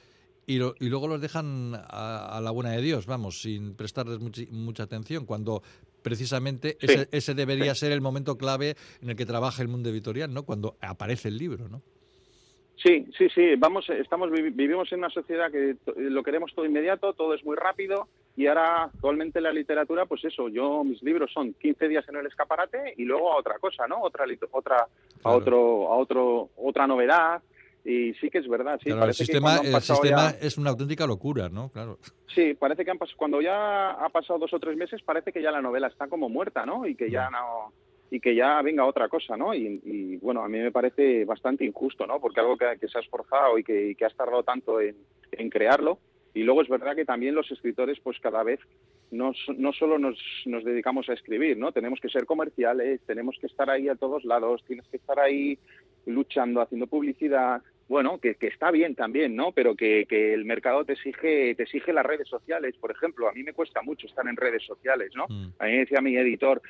y, 0.47 0.55
y, 0.55 0.89
luego 0.89 1.09
los 1.09 1.19
dejan 1.19 1.73
a, 1.75 2.39
la 2.41 2.49
buena 2.51 2.71
de 2.71 2.81
Dios, 2.81 3.07
vamos, 3.07 3.41
sin 3.41 3.75
prestarles 3.75 4.19
mucha 4.49 4.83
atención, 4.83 5.25
cuando 5.25 5.63
precisamente 6.01 6.77
ese, 6.79 7.33
debería 7.33 7.75
ser 7.75 7.91
el 7.91 7.99
momento 7.99 8.37
clave 8.37 8.75
en 9.01 9.09
el 9.09 9.17
que 9.17 9.25
trabaja 9.25 9.61
el 9.61 9.67
mundo 9.67 9.89
editorial, 9.89 10.33
¿no? 10.33 10.43
Cuando 10.43 10.77
aparece 10.79 11.27
el 11.27 11.37
libro, 11.37 11.67
¿no? 11.67 11.81
Sí, 12.77 13.05
sí, 13.17 13.27
sí. 13.35 13.55
Vamos, 13.57 13.89
estamos 13.89 14.31
vivimos 14.31 14.93
en 14.93 14.99
una 14.99 15.09
sociedad 15.09 15.51
que 15.51 15.75
lo 15.97 16.23
queremos 16.23 16.53
todo 16.55 16.65
inmediato, 16.65 17.11
todo 17.11 17.33
es 17.33 17.43
muy 17.43 17.57
rápido 17.57 18.07
y 18.35 18.47
ahora 18.47 18.83
actualmente 18.83 19.41
la 19.41 19.51
literatura, 19.51 20.05
pues 20.05 20.23
eso, 20.23 20.47
yo 20.49 20.83
mis 20.83 21.01
libros 21.03 21.31
son 21.33 21.53
15 21.53 21.87
días 21.87 22.07
en 22.07 22.15
el 22.15 22.27
escaparate 22.27 22.93
y 22.97 23.03
luego 23.03 23.33
a 23.33 23.37
otra 23.37 23.59
cosa, 23.59 23.87
¿no? 23.87 24.01
Otra 24.01 24.25
otra 24.51 24.87
a 25.23 25.29
otro 25.31 25.91
a 25.91 25.97
otro 25.97 26.49
otra 26.55 26.87
novedad 26.87 27.41
y 27.83 28.13
sí 28.15 28.29
que 28.29 28.37
es 28.37 28.47
verdad, 28.47 28.79
sí. 28.83 28.89
el 28.91 29.13
sistema, 29.13 29.57
el 29.57 29.81
sistema 29.81 30.29
es 30.39 30.57
una 30.57 30.69
auténtica 30.69 31.07
locura, 31.07 31.49
¿no? 31.49 31.69
Claro. 31.69 31.97
Sí, 32.33 32.53
parece 32.53 32.85
que 32.85 32.91
han 32.91 32.99
cuando 33.17 33.41
ya 33.41 33.91
ha 33.91 34.09
pasado 34.09 34.39
dos 34.39 34.53
o 34.53 34.59
tres 34.59 34.77
meses 34.77 35.01
parece 35.01 35.33
que 35.33 35.41
ya 35.41 35.51
la 35.51 35.61
novela 35.61 35.87
está 35.87 36.07
como 36.07 36.29
muerta, 36.29 36.65
¿no? 36.65 36.85
Y 36.85 36.95
que 36.95 37.09
ya 37.09 37.29
no 37.29 37.73
y 38.11 38.19
que 38.19 38.35
ya 38.35 38.61
venga 38.61 38.85
otra 38.85 39.07
cosa, 39.07 39.37
¿no? 39.37 39.53
Y, 39.55 40.17
bueno, 40.17 40.43
a 40.43 40.49
mí 40.49 40.59
me 40.59 40.71
parece 40.71 41.23
bastante 41.23 41.63
injusto, 41.63 42.05
¿no? 42.05 42.19
Porque 42.19 42.41
algo 42.41 42.57
que, 42.57 42.87
se 42.87 42.97
ha 42.97 43.01
esforzado 43.01 43.57
y 43.57 43.63
que, 43.63 43.95
que 43.95 44.05
has 44.05 44.15
tardado 44.15 44.43
tanto 44.43 44.81
en, 44.81 44.97
en 45.31 45.49
crearlo, 45.49 45.97
y 46.33 46.43
luego 46.43 46.61
es 46.61 46.69
verdad 46.69 46.95
que 46.95 47.05
también 47.05 47.35
los 47.35 47.51
escritores, 47.51 47.99
pues 47.99 48.19
cada 48.19 48.43
vez 48.43 48.59
no, 49.11 49.33
no 49.57 49.73
solo 49.73 49.99
nos, 49.99 50.17
nos, 50.45 50.63
dedicamos 50.63 51.09
a 51.09 51.13
escribir, 51.13 51.57
¿no? 51.57 51.71
Tenemos 51.71 51.99
que 51.99 52.09
ser 52.09 52.25
comerciales, 52.25 53.01
tenemos 53.05 53.37
que 53.39 53.47
estar 53.47 53.69
ahí 53.69 53.89
a 53.89 53.95
todos 53.95 54.23
lados, 54.23 54.63
tienes 54.65 54.87
que 54.87 54.97
estar 54.97 55.19
ahí 55.19 55.59
luchando, 56.05 56.61
haciendo 56.61 56.87
publicidad, 56.87 57.61
bueno, 57.89 58.19
que, 58.19 58.35
que 58.35 58.47
está 58.47 58.71
bien 58.71 58.95
también, 58.95 59.35
¿no? 59.35 59.51
Pero 59.51 59.75
que, 59.75 60.05
que, 60.07 60.33
el 60.33 60.45
mercado 60.45 60.85
te 60.85 60.93
exige, 60.93 61.53
te 61.55 61.63
exige 61.63 61.91
las 61.91 62.05
redes 62.05 62.29
sociales, 62.29 62.73
por 62.79 62.89
ejemplo. 62.89 63.27
A 63.27 63.33
mí 63.33 63.43
me 63.43 63.51
cuesta 63.51 63.81
mucho 63.81 64.07
estar 64.07 64.25
en 64.29 64.37
redes 64.37 64.63
sociales, 64.63 65.11
¿no? 65.13 65.25
Mm. 65.27 65.53
A 65.59 65.65
mí 65.65 65.71
me 65.71 65.79
decía 65.79 65.99
mi 65.99 66.15
editor, 66.15 66.61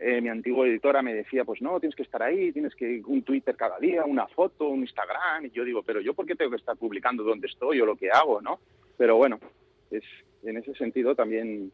eh, 0.00 0.22
mi 0.22 0.30
antiguo 0.30 0.64
editora 0.64 1.02
me 1.02 1.12
decía, 1.12 1.44
pues 1.44 1.60
no, 1.60 1.78
tienes 1.80 1.94
que 1.94 2.02
estar 2.02 2.22
ahí, 2.22 2.50
tienes 2.52 2.74
que 2.74 3.02
un 3.04 3.22
Twitter 3.22 3.54
cada 3.56 3.78
día, 3.78 4.06
una 4.06 4.26
foto, 4.26 4.68
un 4.68 4.80
Instagram. 4.80 5.44
Y 5.44 5.50
yo 5.50 5.64
digo, 5.64 5.82
pero 5.82 6.00
yo 6.00 6.14
por 6.14 6.24
qué 6.24 6.34
tengo 6.34 6.52
que 6.52 6.56
estar 6.56 6.78
publicando 6.78 7.22
dónde 7.22 7.46
estoy 7.46 7.82
o 7.82 7.86
lo 7.86 7.96
que 7.96 8.10
hago, 8.10 8.40
¿no? 8.40 8.58
Pero 8.96 9.16
bueno, 9.16 9.38
es 9.90 10.02
en 10.44 10.56
ese 10.58 10.74
sentido 10.74 11.14
también 11.14 11.72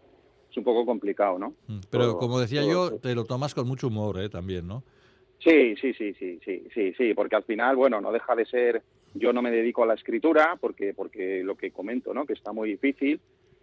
es 0.50 0.56
un 0.56 0.64
poco 0.64 0.84
complicado, 0.84 1.38
¿no? 1.38 1.54
Mm, 1.66 1.80
pero 1.90 2.18
como 2.18 2.40
decía 2.40 2.62
yo, 2.62 2.98
te 2.98 3.14
lo 3.14 3.24
tomas 3.24 3.54
con 3.54 3.66
mucho 3.66 3.88
humor, 3.88 4.20
¿eh? 4.20 4.28
También, 4.28 4.66
¿no? 4.66 4.82
Sí, 5.38 5.74
sí, 5.80 5.94
sí, 5.94 6.12
sí, 6.14 6.38
sí, 6.44 6.64
sí, 6.74 6.92
sí, 6.96 7.14
porque 7.14 7.36
al 7.36 7.44
final, 7.44 7.76
bueno, 7.76 8.00
no 8.00 8.12
deja 8.12 8.36
de 8.36 8.44
ser, 8.44 8.82
yo 9.14 9.32
no 9.32 9.40
me 9.40 9.50
dedico 9.50 9.82
a 9.82 9.86
la 9.86 9.94
escritura 9.94 10.56
porque, 10.60 10.92
porque 10.92 11.42
lo 11.42 11.56
que 11.56 11.70
comento, 11.70 12.12
¿no? 12.12 12.26
Que 12.26 12.34
está 12.34 12.52
muy 12.52 12.70
difícil 12.70 13.20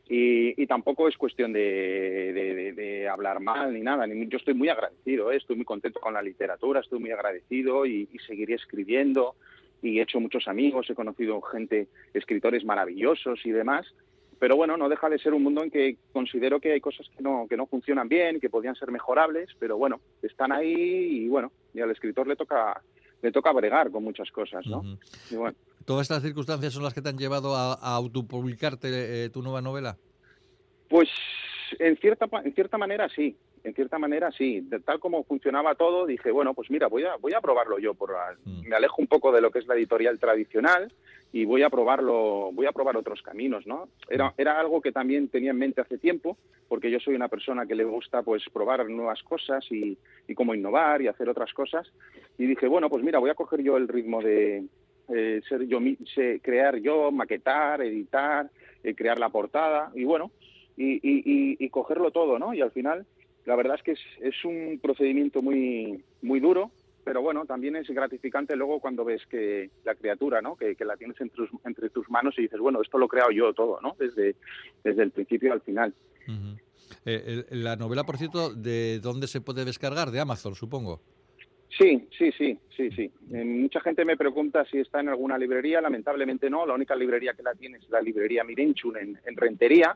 y, 0.10 0.62
y 0.62 0.66
tampoco 0.66 1.08
es 1.08 1.18
cuestión 1.18 1.54
de, 1.54 2.74
de, 2.76 3.08
hablar 3.08 3.40
mal 3.42 3.74
ni 3.74 3.82
nada. 3.82 4.06
Yo 4.08 4.38
estoy 4.38 4.54
muy 4.54 4.70
agradecido, 4.70 5.32
¿eh? 5.32 5.38
estoy 5.38 5.56
muy 5.56 5.66
contento 5.66 6.00
con 6.00 6.14
la 6.14 6.22
literatura, 6.22 6.80
estoy 6.80 7.00
muy 7.00 7.12
agradecido 7.12 7.86
y, 7.86 8.10
y 8.12 8.20
seguiré 8.20 8.56
escribiendo 8.56 9.36
y 9.82 10.00
he 10.00 10.02
hecho 10.02 10.20
muchos 10.20 10.48
amigos, 10.48 10.90
he 10.90 10.96
conocido 10.96 11.42
gente, 11.42 11.88
escritores 12.14 12.66
maravillosos 12.66 13.46
y 13.46 13.52
demás, 13.52 13.86
pero 14.40 14.56
bueno, 14.56 14.78
no 14.78 14.90
deja 14.90 15.10
de 15.10 15.20
ser 15.20 15.34
un 15.34 15.44
mundo 15.44 15.64
en 15.64 15.72
que 15.72 15.98
considero 16.12 16.60
que 16.60 16.74
hay 16.74 16.82
cosas 16.82 17.08
que 17.16 17.24
no, 17.24 17.48
que 17.50 17.58
no 17.58 17.66
funcionan 17.66 18.08
bien, 18.08 18.40
que 18.40 18.50
podrían 18.50 18.76
ser 18.76 18.92
mejorables, 18.92 19.50
pero 19.60 19.78
bueno, 19.78 20.00
están 20.22 20.52
ahí 20.52 21.24
y 21.24 21.28
bueno, 21.28 21.52
y 21.74 21.82
al 21.82 21.92
escritor 21.92 22.28
le 22.28 22.36
toca 22.36 22.82
le 23.22 23.32
toca 23.32 23.52
bregar 23.52 23.90
con 23.90 24.04
muchas 24.04 24.30
cosas, 24.30 24.64
¿no? 24.68 24.84
¿Todas 25.86 26.04
estas 26.04 26.22
circunstancias 26.22 26.74
son 26.74 26.84
las 26.84 26.94
que 26.94 27.02
te 27.02 27.10
han 27.10 27.18
llevado 27.18 27.56
a, 27.56 27.74
autopublicarte 27.74 29.26
eh, 29.26 29.30
tu 29.30 29.42
nueva 29.42 29.62
novela? 29.62 29.98
Pues 30.88 31.10
en 31.80 31.98
cierta, 31.98 32.28
en 32.44 32.54
cierta 32.54 32.78
manera 32.78 33.10
sí, 33.10 33.36
en 33.64 33.74
cierta 33.74 33.98
manera 33.98 34.32
sí. 34.32 34.62
De 34.62 34.80
tal 34.80 35.00
como 35.00 35.24
funcionaba 35.24 35.76
todo, 35.76 36.06
dije, 36.06 36.32
bueno, 36.32 36.54
pues 36.54 36.70
mira, 36.70 36.88
voy 36.88 37.04
a, 37.04 37.16
voy 37.18 37.34
a 37.34 37.42
probarlo 37.42 37.80
yo. 37.80 37.94
Por, 37.94 38.12
mm. 38.12 38.68
Me 38.68 38.76
alejo 38.76 39.02
un 39.02 39.08
poco 39.08 39.32
de 39.32 39.42
lo 39.42 39.52
que 39.52 39.60
es 39.60 39.68
la 39.68 39.76
editorial 39.76 40.20
tradicional 40.20 40.92
y 41.32 41.46
voy 41.46 41.64
a 41.64 41.70
probarlo, 41.70 42.52
voy 42.54 42.66
a 42.66 42.72
probar 42.72 42.98
otros 42.98 43.22
caminos, 43.22 43.68
¿no? 43.68 43.90
Era, 44.10 44.30
mm. 44.30 44.34
era 44.38 44.60
algo 44.60 44.82
que 44.82 44.92
también 44.92 45.28
tenía 45.30 45.52
en 45.52 45.58
mente 45.58 45.82
hace 45.82 45.98
tiempo, 45.98 46.38
porque 46.68 46.92
yo 46.92 47.00
soy 47.00 47.16
una 47.16 47.28
persona 47.28 47.66
que 47.66 47.76
le 47.76 47.84
gusta 47.84 48.24
pues 48.24 48.44
probar 48.52 48.88
nuevas 48.90 49.22
cosas 49.24 49.66
y, 49.72 49.98
y 50.28 50.36
cómo 50.36 50.56
innovar 50.56 51.02
y 51.02 51.08
hacer 51.08 51.30
otras 51.30 51.54
cosas. 51.54 51.92
Y 52.38 52.46
dije, 52.46 52.68
bueno, 52.68 52.90
pues 52.90 53.04
mira, 53.04 53.20
voy 53.20 53.30
a 53.30 53.36
coger 53.36 53.62
yo 53.62 53.78
el 53.78 53.88
ritmo 53.88 54.22
de 54.22 54.66
eh, 55.10 55.42
ser 55.48 55.66
yo, 55.68 55.80
crear 56.42 56.78
yo, 56.78 57.12
maquetar, 57.12 57.82
editar, 57.82 58.50
eh, 58.84 58.94
crear 58.94 59.18
la 59.20 59.30
portada 59.30 59.90
y 59.96 60.04
bueno, 60.04 60.32
y, 60.76 60.96
y, 60.96 61.58
y, 61.58 61.70
cogerlo 61.70 62.12
todo, 62.12 62.38
¿no? 62.38 62.54
Y 62.54 62.62
al 62.62 62.72
final, 62.72 63.06
la 63.48 63.56
verdad 63.56 63.78
es 63.78 63.84
que 63.84 63.92
es, 63.94 64.00
es 64.22 64.46
un 64.46 64.78
procedimiento 64.82 65.42
muy, 65.42 66.04
muy 66.22 66.42
duro, 66.42 66.70
pero 67.06 67.22
bueno, 67.22 67.46
también 67.46 67.78
es 67.78 67.88
gratificante 67.88 68.58
luego 68.58 68.82
cuando 68.82 69.06
ves 69.06 69.26
que 69.28 69.70
la 69.86 69.96
criatura, 69.96 70.42
¿no? 70.42 70.58
Que, 70.58 70.76
la 70.82 70.98
tienes 70.98 71.20
entre 71.22 71.38
tus, 71.38 71.50
entre 71.64 71.90
tus 71.90 72.10
manos 72.10 72.36
y 72.38 72.42
dices, 72.42 72.60
bueno, 72.60 72.82
esto 72.82 72.98
lo 72.98 73.06
he 73.06 73.10
creado 73.10 73.32
yo 73.32 73.54
todo, 73.54 73.80
¿no? 73.82 73.96
Desde, 73.98 74.36
desde 74.84 75.04
el 75.04 75.12
principio 75.12 75.54
al 75.54 75.62
final. 75.62 75.94
Eh, 77.06 77.46
la 77.52 77.78
novela, 77.78 78.04
por 78.04 78.18
cierto, 78.18 78.54
¿de 78.54 79.00
dónde 79.00 79.28
se 79.28 79.40
puede 79.40 79.64
descargar? 79.64 80.12
De 80.12 80.20
Amazon, 80.20 80.54
supongo. 80.54 81.00
Sí, 81.78 82.06
sí, 82.18 82.32
sí, 82.38 82.60
sí, 82.76 82.92
sí. 82.92 83.12
Eh, 83.32 83.46
mucha 83.46 83.80
gente 83.80 84.04
me 84.04 84.18
pregunta 84.18 84.66
si 84.66 84.80
está 84.80 85.00
en 85.00 85.08
alguna 85.08 85.38
librería. 85.38 85.80
Lamentablemente 85.80 86.50
no. 86.50 86.66
La 86.66 86.74
única 86.74 86.96
librería 86.96 87.34
que 87.34 87.44
la 87.44 87.56
tiene 87.56 87.78
es 87.78 87.90
la 87.90 88.02
librería 88.02 88.44
Mirenchun 88.44 88.98
en, 88.98 89.38
Rentería. 89.38 89.96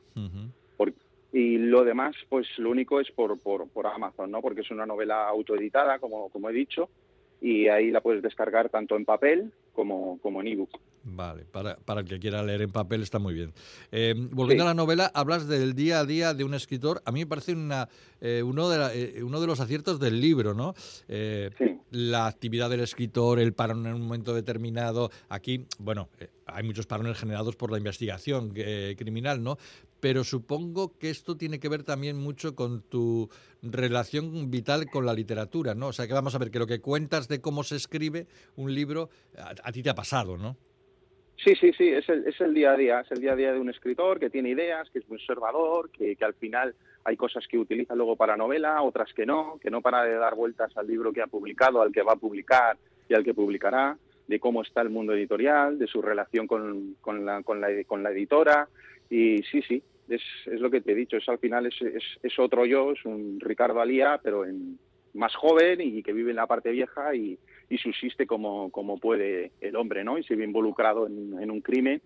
Y 1.31 1.57
lo 1.57 1.83
demás, 1.83 2.15
pues 2.29 2.47
lo 2.57 2.69
único 2.69 2.99
es 2.99 3.09
por, 3.11 3.39
por, 3.39 3.69
por, 3.69 3.87
Amazon, 3.87 4.31
¿no? 4.31 4.41
Porque 4.41 4.61
es 4.61 4.71
una 4.71 4.85
novela 4.85 5.27
autoeditada, 5.27 5.99
como, 5.99 6.29
como 6.29 6.49
he 6.49 6.53
dicho, 6.53 6.89
y 7.39 7.67
ahí 7.67 7.89
la 7.89 8.01
puedes 8.01 8.21
descargar 8.21 8.69
tanto 8.69 8.95
en 8.95 9.05
papel 9.05 9.51
como, 9.73 10.19
como 10.19 10.41
en 10.41 10.47
ebook. 10.47 10.79
Vale, 11.03 11.45
para, 11.45 11.77
para, 11.77 12.01
el 12.01 12.07
que 12.07 12.19
quiera 12.19 12.43
leer 12.43 12.61
en 12.61 12.71
papel 12.71 13.01
está 13.01 13.17
muy 13.17 13.33
bien. 13.33 13.53
Eh, 13.91 14.13
volviendo 14.31 14.63
a 14.63 14.67
la 14.67 14.73
novela, 14.73 15.09
hablas 15.13 15.47
del 15.47 15.73
día 15.73 15.99
a 15.99 16.05
día 16.05 16.33
de 16.33 16.43
un 16.43 16.53
escritor. 16.53 17.01
A 17.05 17.11
mí 17.11 17.21
me 17.21 17.27
parece 17.27 17.53
una, 17.53 17.89
eh, 18.19 18.43
uno, 18.43 18.69
de 18.69 19.17
eh, 19.17 19.23
uno 19.23 19.41
de 19.41 19.47
los 19.47 19.59
aciertos 19.59 19.99
del 19.99 20.21
libro, 20.21 20.53
¿no? 20.53 20.75
La 21.91 22.25
actividad 22.25 22.69
del 22.69 22.79
escritor, 22.79 23.39
el 23.39 23.53
parón 23.53 23.85
en 23.85 23.93
un 23.93 24.01
momento 24.01 24.33
determinado. 24.33 25.11
Aquí, 25.29 25.65
bueno, 25.77 26.09
hay 26.45 26.63
muchos 26.63 26.87
parones 26.87 27.19
generados 27.19 27.55
por 27.55 27.71
la 27.71 27.77
investigación 27.77 28.51
criminal, 28.97 29.43
¿no? 29.43 29.57
Pero 29.99 30.23
supongo 30.23 30.97
que 30.97 31.09
esto 31.09 31.37
tiene 31.37 31.59
que 31.59 31.69
ver 31.69 31.83
también 31.83 32.17
mucho 32.17 32.55
con 32.55 32.81
tu 32.81 33.29
relación 33.61 34.49
vital 34.49 34.87
con 34.89 35.05
la 35.05 35.13
literatura, 35.13 35.75
¿no? 35.75 35.87
O 35.87 35.93
sea, 35.93 36.07
que 36.07 36.13
vamos 36.13 36.33
a 36.33 36.39
ver 36.39 36.49
que 36.49 36.59
lo 36.59 36.65
que 36.65 36.81
cuentas 36.81 37.27
de 37.27 37.41
cómo 37.41 37.63
se 37.63 37.75
escribe 37.75 38.25
un 38.55 38.73
libro 38.73 39.09
a 39.37 39.71
ti 39.71 39.83
te 39.83 39.89
ha 39.89 39.95
pasado, 39.95 40.37
¿no? 40.37 40.57
Sí, 41.43 41.55
sí, 41.55 41.71
sí, 41.75 41.87
es 41.87 42.07
el, 42.07 42.27
es 42.27 42.39
el 42.39 42.53
día 42.53 42.73
a 42.73 42.77
día, 42.77 42.99
es 43.01 43.11
el 43.11 43.19
día 43.19 43.33
a 43.33 43.35
día 43.35 43.51
de 43.51 43.59
un 43.59 43.69
escritor 43.69 44.19
que 44.19 44.29
tiene 44.29 44.49
ideas, 44.49 44.87
que 44.91 44.99
es 44.99 45.09
muy 45.09 45.17
observador, 45.17 45.89
que, 45.89 46.15
que 46.15 46.23
al 46.23 46.35
final 46.35 46.75
hay 47.03 47.17
cosas 47.17 47.47
que 47.47 47.57
utiliza 47.57 47.95
luego 47.95 48.15
para 48.15 48.37
novela, 48.37 48.81
otras 48.81 49.13
que 49.13 49.25
no, 49.25 49.59
que 49.61 49.69
no 49.69 49.81
para 49.81 50.03
de 50.03 50.15
dar 50.15 50.35
vueltas 50.35 50.75
al 50.77 50.87
libro 50.87 51.11
que 51.11 51.21
ha 51.21 51.27
publicado, 51.27 51.81
al 51.81 51.91
que 51.91 52.03
va 52.03 52.13
a 52.13 52.17
publicar 52.17 52.77
y 53.09 53.13
al 53.13 53.23
que 53.23 53.33
publicará, 53.33 53.97
de 54.27 54.39
cómo 54.39 54.61
está 54.61 54.81
el 54.81 54.89
mundo 54.89 55.13
editorial, 55.13 55.77
de 55.77 55.87
su 55.87 56.01
relación 56.01 56.47
con, 56.47 56.95
con, 57.01 57.25
la, 57.25 57.43
con, 57.43 57.59
la, 57.59 57.67
con 57.85 58.03
la 58.03 58.11
editora. 58.11 58.67
Y 59.09 59.39
sí, 59.43 59.61
sí, 59.61 59.83
es, 60.07 60.21
es 60.45 60.61
lo 60.61 60.69
que 60.69 60.81
te 60.81 60.93
he 60.93 60.95
dicho, 60.95 61.17
es 61.17 61.27
al 61.27 61.39
final 61.39 61.65
es, 61.65 61.81
es, 61.81 62.03
es 62.21 62.39
otro 62.39 62.65
yo, 62.65 62.91
es 62.91 63.03
un 63.05 63.39
Ricardo 63.39 63.81
Alía, 63.81 64.19
pero 64.23 64.45
en, 64.45 64.77
más 65.13 65.35
joven 65.35 65.81
y 65.81 66.03
que 66.03 66.13
vive 66.13 66.31
en 66.31 66.37
la 66.37 66.47
parte 66.47 66.71
vieja 66.71 67.13
y, 67.15 67.37
y 67.69 67.77
subsiste 67.77 68.25
como, 68.25 68.71
como 68.71 68.97
puede 68.97 69.51
el 69.61 69.75
hombre, 69.75 70.03
¿no? 70.03 70.17
Y 70.17 70.23
se 70.23 70.35
ve 70.35 70.43
involucrado 70.43 71.07
en, 71.07 71.51
un 71.51 71.61
crimen 71.61 72.01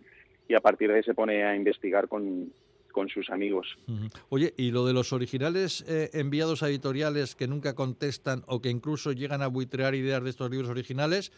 y 0.48 0.54
a 0.54 0.60
partir 0.60 0.90
de 0.90 0.98
ahí 0.98 1.04
se 1.04 1.14
pone 1.14 1.44
a 1.44 1.56
investigar 1.56 2.08
con, 2.08 2.52
con 2.96 3.10
sus 3.10 3.30
amigos. 3.30 3.78
Oye, 4.30 4.54
¿y 4.56 4.72
lo 4.72 4.86
de 4.86 4.94
los 4.94 5.12
originales 5.12 5.84
eh, 5.86 6.10
enviados 6.14 6.64
a 6.64 6.70
editoriales 6.70 7.36
que 7.36 7.46
nunca 7.46 7.76
contestan 7.76 8.44
o 8.48 8.62
que 8.62 8.70
incluso 8.70 9.12
llegan 9.12 9.42
a 9.42 9.48
buitrear 9.48 9.96
ideas 9.96 10.24
de 10.24 10.30
estos 10.30 10.50
libros 10.50 10.70
originales, 10.70 11.34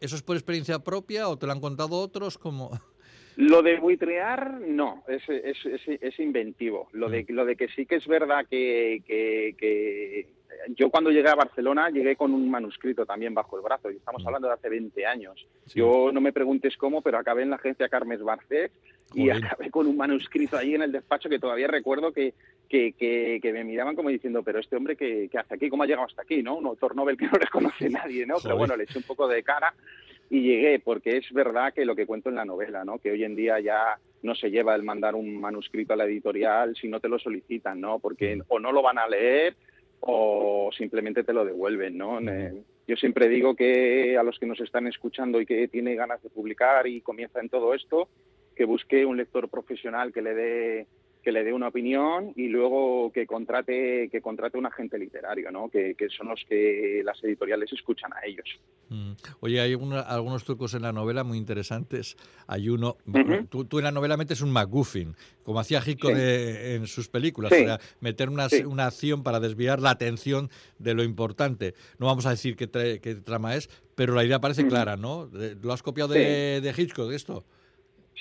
¿eso 0.00 0.14
es 0.14 0.22
por 0.22 0.36
experiencia 0.36 0.78
propia 0.78 1.28
o 1.28 1.36
te 1.36 1.46
lo 1.46 1.52
han 1.52 1.60
contado 1.60 1.98
otros? 1.98 2.38
como 2.38 2.70
Lo 3.36 3.62
de 3.62 3.80
buitrear, 3.80 4.60
no, 4.60 5.02
es, 5.08 5.22
es, 5.28 5.56
es, 5.86 6.20
inventivo. 6.20 6.88
Lo 6.92 7.08
de, 7.08 7.24
lo 7.30 7.46
de 7.46 7.56
que 7.56 7.66
sí 7.68 7.84
que 7.84 7.96
es 7.96 8.06
verdad 8.06 8.46
que, 8.48 9.02
que 9.06 10.26
yo 10.68 10.90
cuando 10.90 11.10
llegué 11.10 11.28
a 11.28 11.34
Barcelona 11.34 11.90
llegué 11.90 12.16
con 12.16 12.32
un 12.32 12.50
manuscrito 12.50 13.04
también 13.04 13.34
bajo 13.34 13.56
el 13.56 13.62
brazo 13.62 13.90
y 13.90 13.96
estamos 13.96 14.22
mm. 14.22 14.26
hablando 14.26 14.48
de 14.48 14.54
hace 14.54 14.68
20 14.68 15.06
años. 15.06 15.46
Yo 15.74 16.10
no 16.12 16.20
me 16.20 16.32
preguntes 16.32 16.76
cómo, 16.76 17.02
pero 17.02 17.18
acabé 17.18 17.42
en 17.42 17.50
la 17.50 17.56
agencia 17.56 17.88
Carmes 17.88 18.22
Barcés 18.22 18.70
y 19.14 19.30
acabé 19.30 19.70
con 19.70 19.86
un 19.86 19.96
manuscrito 19.96 20.56
ahí 20.56 20.74
en 20.74 20.82
el 20.82 20.92
despacho 20.92 21.28
que 21.28 21.38
todavía 21.38 21.66
recuerdo 21.66 22.12
que, 22.12 22.34
que, 22.68 22.92
que, 23.40 23.52
me 23.52 23.64
miraban 23.64 23.94
como 23.94 24.08
diciendo, 24.08 24.42
pero 24.42 24.58
este 24.58 24.76
hombre 24.76 24.96
que, 24.96 25.28
hace 25.34 25.54
aquí, 25.54 25.68
¿cómo 25.68 25.82
ha 25.82 25.86
llegado 25.86 26.06
hasta 26.06 26.22
aquí? 26.22 26.42
¿no? 26.42 26.56
Un 26.56 26.66
autor 26.66 26.96
Nobel 26.96 27.16
que 27.16 27.26
no 27.26 27.32
le 27.40 27.46
conoce 27.46 27.90
nadie, 27.90 28.26
¿no? 28.26 28.36
Pero 28.42 28.56
bueno, 28.56 28.76
le 28.76 28.84
eché 28.84 28.98
un 28.98 29.04
poco 29.04 29.28
de 29.28 29.42
cara 29.42 29.74
y 30.30 30.40
llegué, 30.40 30.78
porque 30.78 31.18
es 31.18 31.30
verdad 31.32 31.74
que 31.74 31.84
lo 31.84 31.94
que 31.94 32.06
cuento 32.06 32.30
en 32.30 32.36
la 32.36 32.44
novela, 32.46 32.84
¿no? 32.84 32.98
Que 32.98 33.10
hoy 33.10 33.22
en 33.24 33.36
día 33.36 33.60
ya 33.60 33.98
no 34.22 34.34
se 34.34 34.50
lleva 34.50 34.74
el 34.74 34.82
mandar 34.82 35.14
un 35.14 35.38
manuscrito 35.38 35.92
a 35.92 35.96
la 35.96 36.04
editorial 36.04 36.74
si 36.74 36.88
no 36.88 37.00
te 37.00 37.08
lo 37.08 37.18
solicitan, 37.18 37.80
¿no? 37.80 37.98
Porque 37.98 38.36
mm. 38.36 38.42
o 38.48 38.58
no 38.58 38.72
lo 38.72 38.80
van 38.80 38.98
a 38.98 39.08
leer 39.08 39.54
o 40.04 40.70
simplemente 40.76 41.24
te 41.24 41.32
lo 41.32 41.44
devuelven, 41.44 41.96
¿no? 41.96 42.20
Yo 42.86 42.96
siempre 42.96 43.28
digo 43.28 43.54
que 43.54 44.18
a 44.18 44.22
los 44.22 44.38
que 44.38 44.46
nos 44.46 44.60
están 44.60 44.86
escuchando 44.86 45.40
y 45.40 45.46
que 45.46 45.68
tiene 45.68 45.94
ganas 45.94 46.22
de 46.22 46.30
publicar 46.30 46.86
y 46.86 47.00
comienza 47.00 47.40
en 47.40 47.48
todo 47.48 47.74
esto, 47.74 48.08
que 48.56 48.64
busque 48.64 49.06
un 49.06 49.16
lector 49.16 49.48
profesional 49.48 50.12
que 50.12 50.22
le 50.22 50.34
dé 50.34 50.86
que 51.22 51.32
le 51.32 51.44
dé 51.44 51.52
una 51.52 51.68
opinión 51.68 52.32
y 52.36 52.48
luego 52.48 53.12
que 53.12 53.26
contrate 53.26 54.08
que 54.10 54.20
contrate 54.20 54.58
un 54.58 54.66
agente 54.66 54.98
literario, 54.98 55.50
¿no? 55.50 55.68
Que, 55.68 55.94
son 56.16 56.28
los 56.28 56.40
que 56.48 57.02
las 57.04 57.22
editoriales 57.22 57.72
escuchan 57.72 58.12
a 58.12 58.26
ellos. 58.26 58.46
Mm. 58.88 59.12
Oye, 59.40 59.60
hay 59.60 59.72
algunos 59.72 60.44
trucos 60.44 60.74
en 60.74 60.82
la 60.82 60.92
novela 60.92 61.24
muy 61.24 61.38
interesantes. 61.38 62.16
Hay 62.46 62.68
uno, 62.68 62.96
tú, 63.50 63.64
tú, 63.64 63.78
en 63.78 63.84
la 63.84 63.92
novela 63.92 64.16
metes 64.16 64.42
un 64.42 64.50
MacGuffin, 64.50 65.14
como 65.44 65.60
hacía 65.60 65.82
Hitchcock 65.84 66.12
en 66.16 66.86
sus 66.86 67.08
películas, 67.08 67.52
meter 68.00 68.28
una, 68.28 68.48
una, 68.66 68.86
acción 68.86 69.22
para 69.22 69.40
desviar 69.40 69.80
la 69.80 69.90
atención 69.90 70.50
de 70.78 70.94
lo 70.94 71.04
importante. 71.04 71.74
No 71.98 72.06
vamos 72.06 72.26
a 72.26 72.30
decir 72.30 72.56
qué, 72.56 72.68
qué 73.00 73.14
trama 73.14 73.54
es, 73.54 73.68
pero 73.94 74.14
la 74.14 74.24
idea 74.24 74.40
parece 74.40 74.66
clara, 74.66 74.96
¿no? 74.96 75.30
¿Lo 75.62 75.72
has 75.72 75.82
copiado 75.82 76.12
de, 76.12 76.60
de 76.60 76.74
Hitchcock 76.76 77.12
esto? 77.12 77.44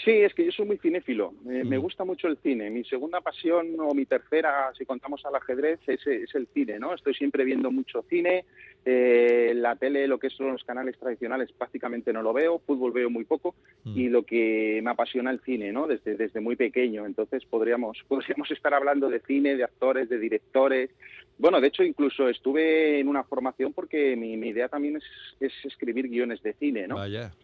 Sí, 0.03 0.11
es 0.11 0.33
que 0.33 0.45
yo 0.45 0.51
soy 0.51 0.65
muy 0.65 0.77
cinéfilo, 0.77 1.33
me 1.43 1.77
gusta 1.77 2.03
mucho 2.03 2.27
el 2.27 2.37
cine. 2.37 2.69
Mi 2.71 2.83
segunda 2.83 3.21
pasión 3.21 3.75
o 3.79 3.93
mi 3.93 4.05
tercera, 4.05 4.71
si 4.75 4.85
contamos 4.85 5.23
al 5.25 5.35
ajedrez, 5.35 5.79
es, 5.85 6.05
es 6.07 6.33
el 6.33 6.47
cine, 6.53 6.79
¿no? 6.79 6.95
Estoy 6.95 7.13
siempre 7.13 7.43
viendo 7.43 7.69
mucho 7.69 8.03
cine, 8.09 8.45
eh, 8.83 9.53
la 9.55 9.75
tele, 9.75 10.07
lo 10.07 10.17
que 10.17 10.31
son 10.31 10.53
los 10.53 10.63
canales 10.63 10.97
tradicionales, 10.97 11.51
prácticamente 11.51 12.11
no 12.11 12.23
lo 12.23 12.33
veo, 12.33 12.59
fútbol 12.65 12.91
veo 12.91 13.11
muy 13.11 13.25
poco 13.25 13.53
mm. 13.83 13.97
y 13.97 14.09
lo 14.09 14.23
que 14.23 14.81
me 14.83 14.89
apasiona 14.89 15.29
el 15.29 15.39
cine, 15.41 15.71
¿no? 15.71 15.85
Desde, 15.85 16.15
desde 16.15 16.41
muy 16.41 16.55
pequeño. 16.55 17.05
Entonces 17.05 17.45
podríamos, 17.45 17.99
podríamos 18.07 18.49
estar 18.49 18.73
hablando 18.73 19.07
de 19.09 19.19
cine, 19.19 19.55
de 19.55 19.63
actores, 19.63 20.09
de 20.09 20.17
directores. 20.17 20.89
Bueno, 21.37 21.61
de 21.61 21.67
hecho, 21.67 21.83
incluso 21.83 22.27
estuve 22.27 22.99
en 22.99 23.07
una 23.07 23.23
formación 23.23 23.71
porque 23.73 24.15
mi, 24.15 24.33
idea 24.33 24.67
también 24.67 24.97
es, 24.97 25.03
es, 25.39 25.53
escribir 25.63 26.07
guiones 26.07 26.41
de 26.41 26.53
cine, 26.53 26.87
¿no? 26.87 26.97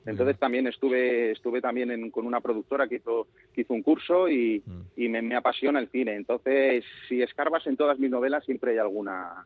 Entonces 0.06 0.38
también 0.38 0.68
estuve, 0.68 1.32
estuve 1.32 1.62
también 1.62 2.12
con 2.12 2.26
una 2.26 2.42
productora 2.42 2.88
que 2.88 2.96
hizo, 2.96 3.28
que 3.54 3.62
hizo 3.62 3.74
un 3.74 3.84
curso 3.84 4.28
y, 4.28 4.62
mm. 4.66 4.82
y 4.98 5.10
me, 5.10 5.22
me 5.22 5.36
apasiona 5.36 5.80
el 5.80 5.90
cine. 5.90 6.16
Entonces, 6.16 6.84
si 7.08 7.22
escarbas 7.22 7.66
en 7.68 7.78
todas 7.78 8.00
mis 8.00 8.10
novelas, 8.10 8.44
siempre 8.46 8.72
hay 8.72 8.78
alguna 8.80 9.46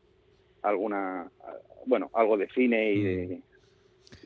alguna, 0.62 1.30
bueno, 1.86 2.10
algo 2.14 2.38
de 2.38 2.48
cine 2.50 2.94
y 2.94 3.04
de, 3.04 3.26
mm. 3.36 3.42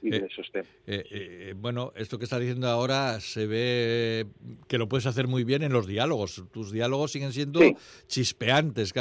Eh, 0.02 0.64
eh, 0.86 1.04
eh, 1.12 1.54
bueno, 1.58 1.92
esto 1.96 2.18
que 2.18 2.26
estás 2.26 2.40
diciendo 2.40 2.68
ahora 2.68 3.20
se 3.20 3.48
ve 3.48 4.28
que 4.68 4.78
lo 4.78 4.88
puedes 4.88 5.06
hacer 5.06 5.28
muy 5.28 5.44
bien 5.44 5.64
en 5.64 5.74
los 5.74 5.88
diálogos. 5.88 6.44
Tus 6.52 6.72
diálogos 6.72 7.12
siguen 7.12 7.34
siendo 7.34 7.60
chispeantes, 8.08 8.94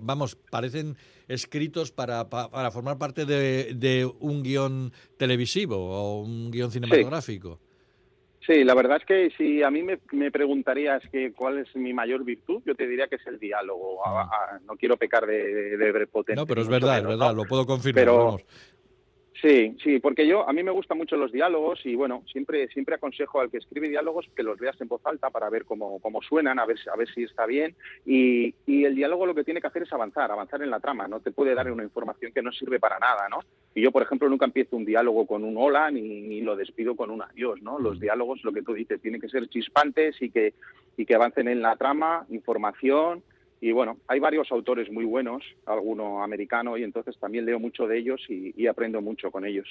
vamos, 0.00 0.36
parecen 0.50 0.96
escritos 1.28 1.92
para, 1.92 2.28
para 2.28 2.70
formar 2.70 2.98
parte 2.98 3.24
de, 3.24 4.10
un 4.20 4.42
guion 4.42 4.92
televisivo 5.16 5.76
o 5.76 6.22
un 6.22 6.50
guion 6.50 6.70
cinematográfico. 6.70 7.60
Sí. 7.62 7.71
La 8.48 8.74
verdad 8.74 8.98
es 8.98 9.04
que 9.04 9.30
si 9.36 9.62
a 9.62 9.70
mí 9.70 9.82
me, 9.82 10.30
preguntarías 10.30 11.02
que 11.10 11.32
cuál 11.32 11.58
es 11.58 11.74
mi 11.76 11.92
mayor 11.92 12.24
virtud, 12.24 12.62
yo 12.66 12.74
te 12.74 12.86
diría 12.86 13.06
que 13.06 13.16
es 13.16 13.26
el 13.26 13.38
diálogo. 13.38 14.00
no 14.66 14.76
quiero 14.76 14.96
pecar 14.96 15.26
de, 15.26 15.76
de, 15.76 16.08
No, 16.34 16.46
pero 16.46 16.62
es 16.62 16.68
verdad, 16.68 16.98
es 16.98 17.06
verdad, 17.06 17.34
lo 17.34 17.44
puedo 17.44 17.66
confirmar. 17.66 18.02
Pero, 18.02 18.38
Sí, 19.42 19.76
sí, 19.82 19.98
porque 19.98 20.24
yo 20.24 20.48
a 20.48 20.52
mí 20.52 20.62
me 20.62 20.70
gustan 20.70 20.98
mucho 20.98 21.16
los 21.16 21.32
diálogos 21.32 21.84
y 21.84 21.96
bueno, 21.96 22.22
siempre 22.30 22.68
siempre 22.68 22.94
aconsejo 22.94 23.40
al 23.40 23.50
que 23.50 23.56
escribe 23.56 23.88
diálogos 23.88 24.28
que 24.36 24.44
los 24.44 24.56
veas 24.56 24.80
en 24.80 24.86
voz 24.86 25.04
alta 25.04 25.30
para 25.30 25.50
ver 25.50 25.64
cómo, 25.64 25.98
cómo 25.98 26.22
suenan, 26.22 26.60
a 26.60 26.64
ver 26.64 26.78
a 26.92 26.96
ver 26.96 27.12
si 27.12 27.24
está 27.24 27.44
bien 27.44 27.74
y, 28.06 28.54
y 28.66 28.84
el 28.84 28.94
diálogo 28.94 29.26
lo 29.26 29.34
que 29.34 29.42
tiene 29.42 29.60
que 29.60 29.66
hacer 29.66 29.82
es 29.82 29.92
avanzar, 29.92 30.30
avanzar 30.30 30.62
en 30.62 30.70
la 30.70 30.78
trama, 30.78 31.08
no 31.08 31.18
te 31.18 31.32
puede 31.32 31.56
dar 31.56 31.72
una 31.72 31.82
información 31.82 32.30
que 32.32 32.40
no 32.40 32.52
sirve 32.52 32.78
para 32.78 33.00
nada, 33.00 33.28
¿no? 33.28 33.40
Y 33.74 33.82
yo, 33.82 33.90
por 33.90 34.02
ejemplo, 34.02 34.28
nunca 34.28 34.44
empiezo 34.44 34.76
un 34.76 34.84
diálogo 34.84 35.26
con 35.26 35.42
un 35.42 35.56
hola 35.56 35.90
ni, 35.90 36.02
ni 36.02 36.40
lo 36.40 36.54
despido 36.54 36.94
con 36.94 37.10
un 37.10 37.22
adiós, 37.22 37.60
¿no? 37.62 37.80
Los 37.80 37.98
diálogos, 37.98 38.44
lo 38.44 38.52
que 38.52 38.62
tú 38.62 38.74
dices, 38.74 39.00
tienen 39.00 39.20
que 39.20 39.28
ser 39.28 39.48
chispantes 39.48 40.22
y 40.22 40.30
que 40.30 40.54
y 40.96 41.04
que 41.04 41.16
avancen 41.16 41.48
en 41.48 41.62
la 41.62 41.74
trama, 41.74 42.26
información 42.30 43.24
y 43.62 43.70
bueno, 43.70 43.98
hay 44.08 44.18
varios 44.18 44.50
autores 44.50 44.90
muy 44.90 45.04
buenos, 45.04 45.40
alguno 45.66 46.24
americano, 46.24 46.76
y 46.76 46.82
entonces 46.82 47.16
también 47.16 47.46
leo 47.46 47.60
mucho 47.60 47.86
de 47.86 47.96
ellos 47.96 48.20
y, 48.28 48.66
aprendo 48.66 49.00
mucho 49.00 49.30
con 49.30 49.46
ellos. 49.46 49.68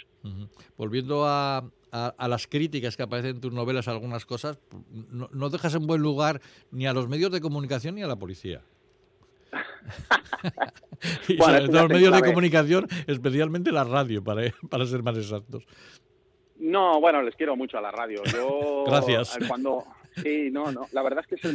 Volviendo 0.78 1.26
a, 1.26 1.70
las 2.18 2.48
críticas 2.48 2.96
que 2.96 3.04
aparecen 3.04 3.36
en 3.36 3.42
tus 3.42 3.52
novelas, 3.52 3.90
algunas 3.90 4.26
cosas, 4.26 4.58
no, 5.12 5.50
dejas 5.50 5.76
en 5.76 5.88
buen 5.88 6.02
lugar 6.02 6.40
ni 6.72 6.88
a 6.88 6.94
los 6.94 7.10
medios 7.10 7.34
de 7.34 7.42
comunicación 7.42 7.96
ni 7.96 8.02
a 8.02 8.08
la 8.08 8.16
policía. 8.16 8.62
y 11.28 11.36
los 11.36 11.90
medios 11.90 12.16
de 12.16 12.22
comunicación, 12.22 12.88
especialmente 13.08 13.74
la 13.74 13.84
radio, 13.84 14.24
para, 14.24 14.44
para 14.70 14.86
ser 14.86 15.04
más 15.04 15.18
exactos. 15.18 15.66
No, 16.62 17.02
bueno, 17.02 17.24
les 17.24 17.36
quiero 17.36 17.56
mucho 17.56 17.80
a 17.80 17.82
la 17.82 17.92
radio. 17.92 18.22
Yo, 18.24 18.84
Gracias. 18.88 19.38
Cuando, 19.48 19.84
Sí, 20.16 20.50
no, 20.52 20.72
no. 20.72 20.88
La 20.92 21.04
verdad 21.04 21.24
es 21.24 21.28
que 21.28 21.36
es 21.36 21.46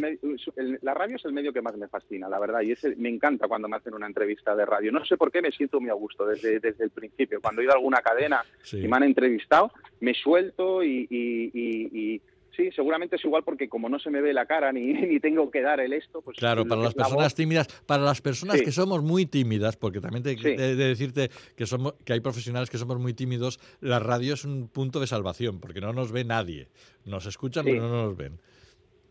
el, 0.56 0.78
la 0.82 0.94
radio 0.94 1.16
es 1.16 1.24
el 1.24 1.32
medio 1.32 1.52
que 1.52 1.62
más 1.62 1.76
me 1.76 1.88
fascina, 1.88 2.28
la 2.28 2.38
verdad. 2.38 2.62
Y 2.62 2.72
es 2.72 2.84
me 2.96 3.08
encanta 3.08 3.48
cuando 3.48 3.68
me 3.68 3.76
hacen 3.76 3.94
una 3.94 4.06
entrevista 4.06 4.54
de 4.56 4.64
radio. 4.64 4.92
No 4.92 5.04
sé 5.04 5.16
por 5.16 5.30
qué 5.30 5.42
me 5.42 5.52
siento 5.52 5.80
muy 5.80 5.90
a 5.90 5.94
gusto 5.94 6.26
desde, 6.26 6.60
desde 6.60 6.84
el 6.84 6.90
principio. 6.90 7.40
Cuando 7.40 7.60
he 7.60 7.64
ido 7.64 7.72
a 7.72 7.76
alguna 7.76 8.00
cadena 8.00 8.42
y 8.72 8.88
me 8.88 8.96
han 8.96 9.02
entrevistado, 9.02 9.72
me 10.00 10.14
suelto 10.14 10.82
y, 10.82 11.06
y, 11.10 12.20
sí, 12.56 12.70
seguramente 12.72 13.16
es 13.16 13.24
igual 13.24 13.42
porque 13.44 13.68
como 13.68 13.88
no 13.88 13.98
se 13.98 14.10
me 14.10 14.20
ve 14.20 14.32
la 14.32 14.46
cara 14.46 14.72
ni, 14.72 14.92
ni 14.92 15.20
tengo 15.20 15.50
que 15.50 15.60
dar 15.62 15.80
el 15.80 15.92
esto, 15.92 16.22
pues... 16.22 16.36
Claro, 16.36 16.66
para 16.66 16.82
las 16.82 16.94
personas 16.94 17.34
tímidas, 17.34 17.68
para 17.86 18.02
las 18.02 18.20
personas 18.20 18.62
que 18.62 18.72
somos 18.72 19.02
muy 19.02 19.26
tímidas, 19.26 19.76
porque 19.76 20.00
también 20.00 20.22
te 20.22 20.34
de, 20.34 20.76
decirte 20.76 21.30
que, 21.56 21.66
somos, 21.66 21.94
que 22.04 22.12
hay 22.12 22.20
profesionales 22.20 22.70
que 22.70 22.78
somos 22.78 22.98
muy 22.98 23.14
tímidos, 23.14 23.60
la 23.80 23.98
radio 23.98 24.34
es 24.34 24.44
un 24.44 24.68
punto 24.68 25.00
de 25.00 25.06
salvación, 25.06 25.60
porque 25.60 25.80
no 25.80 25.92
nos 25.92 26.12
ve 26.12 26.24
nadie. 26.24 26.68
Nos 27.04 27.26
escuchan, 27.26 27.64
pero 27.64 27.82
no 27.82 28.06
nos 28.06 28.16
ven. 28.16 28.38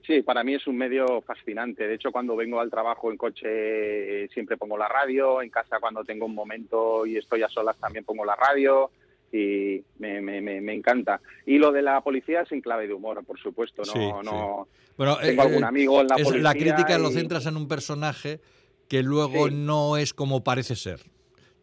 Sí, 0.05 0.21
para 0.21 0.43
mí 0.43 0.53
es 0.53 0.67
un 0.67 0.77
medio 0.77 1.21
fascinante. 1.21 1.87
De 1.87 1.95
hecho, 1.95 2.11
cuando 2.11 2.35
vengo 2.35 2.59
al 2.59 2.69
trabajo 2.69 3.09
en 3.09 3.17
coche 3.17 4.27
siempre 4.29 4.57
pongo 4.57 4.77
la 4.77 4.87
radio, 4.87 5.41
en 5.41 5.49
casa 5.49 5.79
cuando 5.79 6.03
tengo 6.03 6.25
un 6.25 6.35
momento 6.35 7.05
y 7.05 7.17
estoy 7.17 7.41
a 7.41 7.49
solas 7.49 7.77
también 7.79 8.05
pongo 8.05 8.23
la 8.23 8.35
radio 8.35 8.91
y 9.35 9.83
me, 9.99 10.21
me, 10.21 10.41
me, 10.41 10.73
encanta. 10.73 11.19
Y 11.45 11.57
lo 11.57 11.71
de 11.71 11.81
la 11.81 11.99
policía 12.01 12.41
es 12.41 12.51
en 12.51 12.61
clave 12.61 12.87
de 12.87 12.93
humor, 12.93 13.23
por 13.25 13.37
supuesto. 13.39 13.81
No, 13.93 14.23
no 14.23 14.67
Bueno, 14.97 15.17
tengo 15.17 15.43
eh, 15.43 15.45
algún 15.45 15.63
amigo 15.63 16.01
en 16.01 16.07
la 16.07 16.15
policía. 16.15 16.41
La 16.41 16.53
crítica 16.53 16.97
lo 16.97 17.09
centras 17.09 17.45
en 17.45 17.57
un 17.57 17.67
personaje 17.67 18.39
que 18.87 19.03
luego 19.03 19.49
no 19.49 19.97
es 19.97 20.13
como 20.13 20.43
parece 20.43 20.75
ser. 20.75 21.01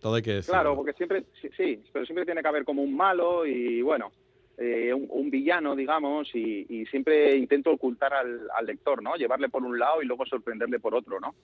Todo 0.00 0.16
hay 0.16 0.22
que. 0.22 0.40
Claro, 0.40 0.76
porque 0.76 0.92
siempre, 0.92 1.24
sí, 1.56 1.80
pero 1.92 2.04
siempre 2.04 2.24
tiene 2.24 2.42
que 2.42 2.48
haber 2.48 2.64
como 2.64 2.82
un 2.82 2.94
malo 2.94 3.46
y 3.46 3.80
bueno, 3.80 4.10
eh, 4.58 4.92
un, 4.92 5.30
villano, 5.30 5.74
digamos, 5.74 6.28
y, 6.34 6.84
siempre 6.90 7.36
intento 7.36 7.70
ocultar 7.70 8.12
al, 8.12 8.66
lector, 8.66 9.02
¿no? 9.02 9.14
Llevarle 9.16 9.48
por 9.48 9.64
un 9.64 9.78
lado 9.78 10.02
y 10.02 10.06
luego 10.06 10.26
sorprenderle 10.26 10.78
por 10.78 10.94
otro, 10.94 11.20
¿no? 11.20 11.34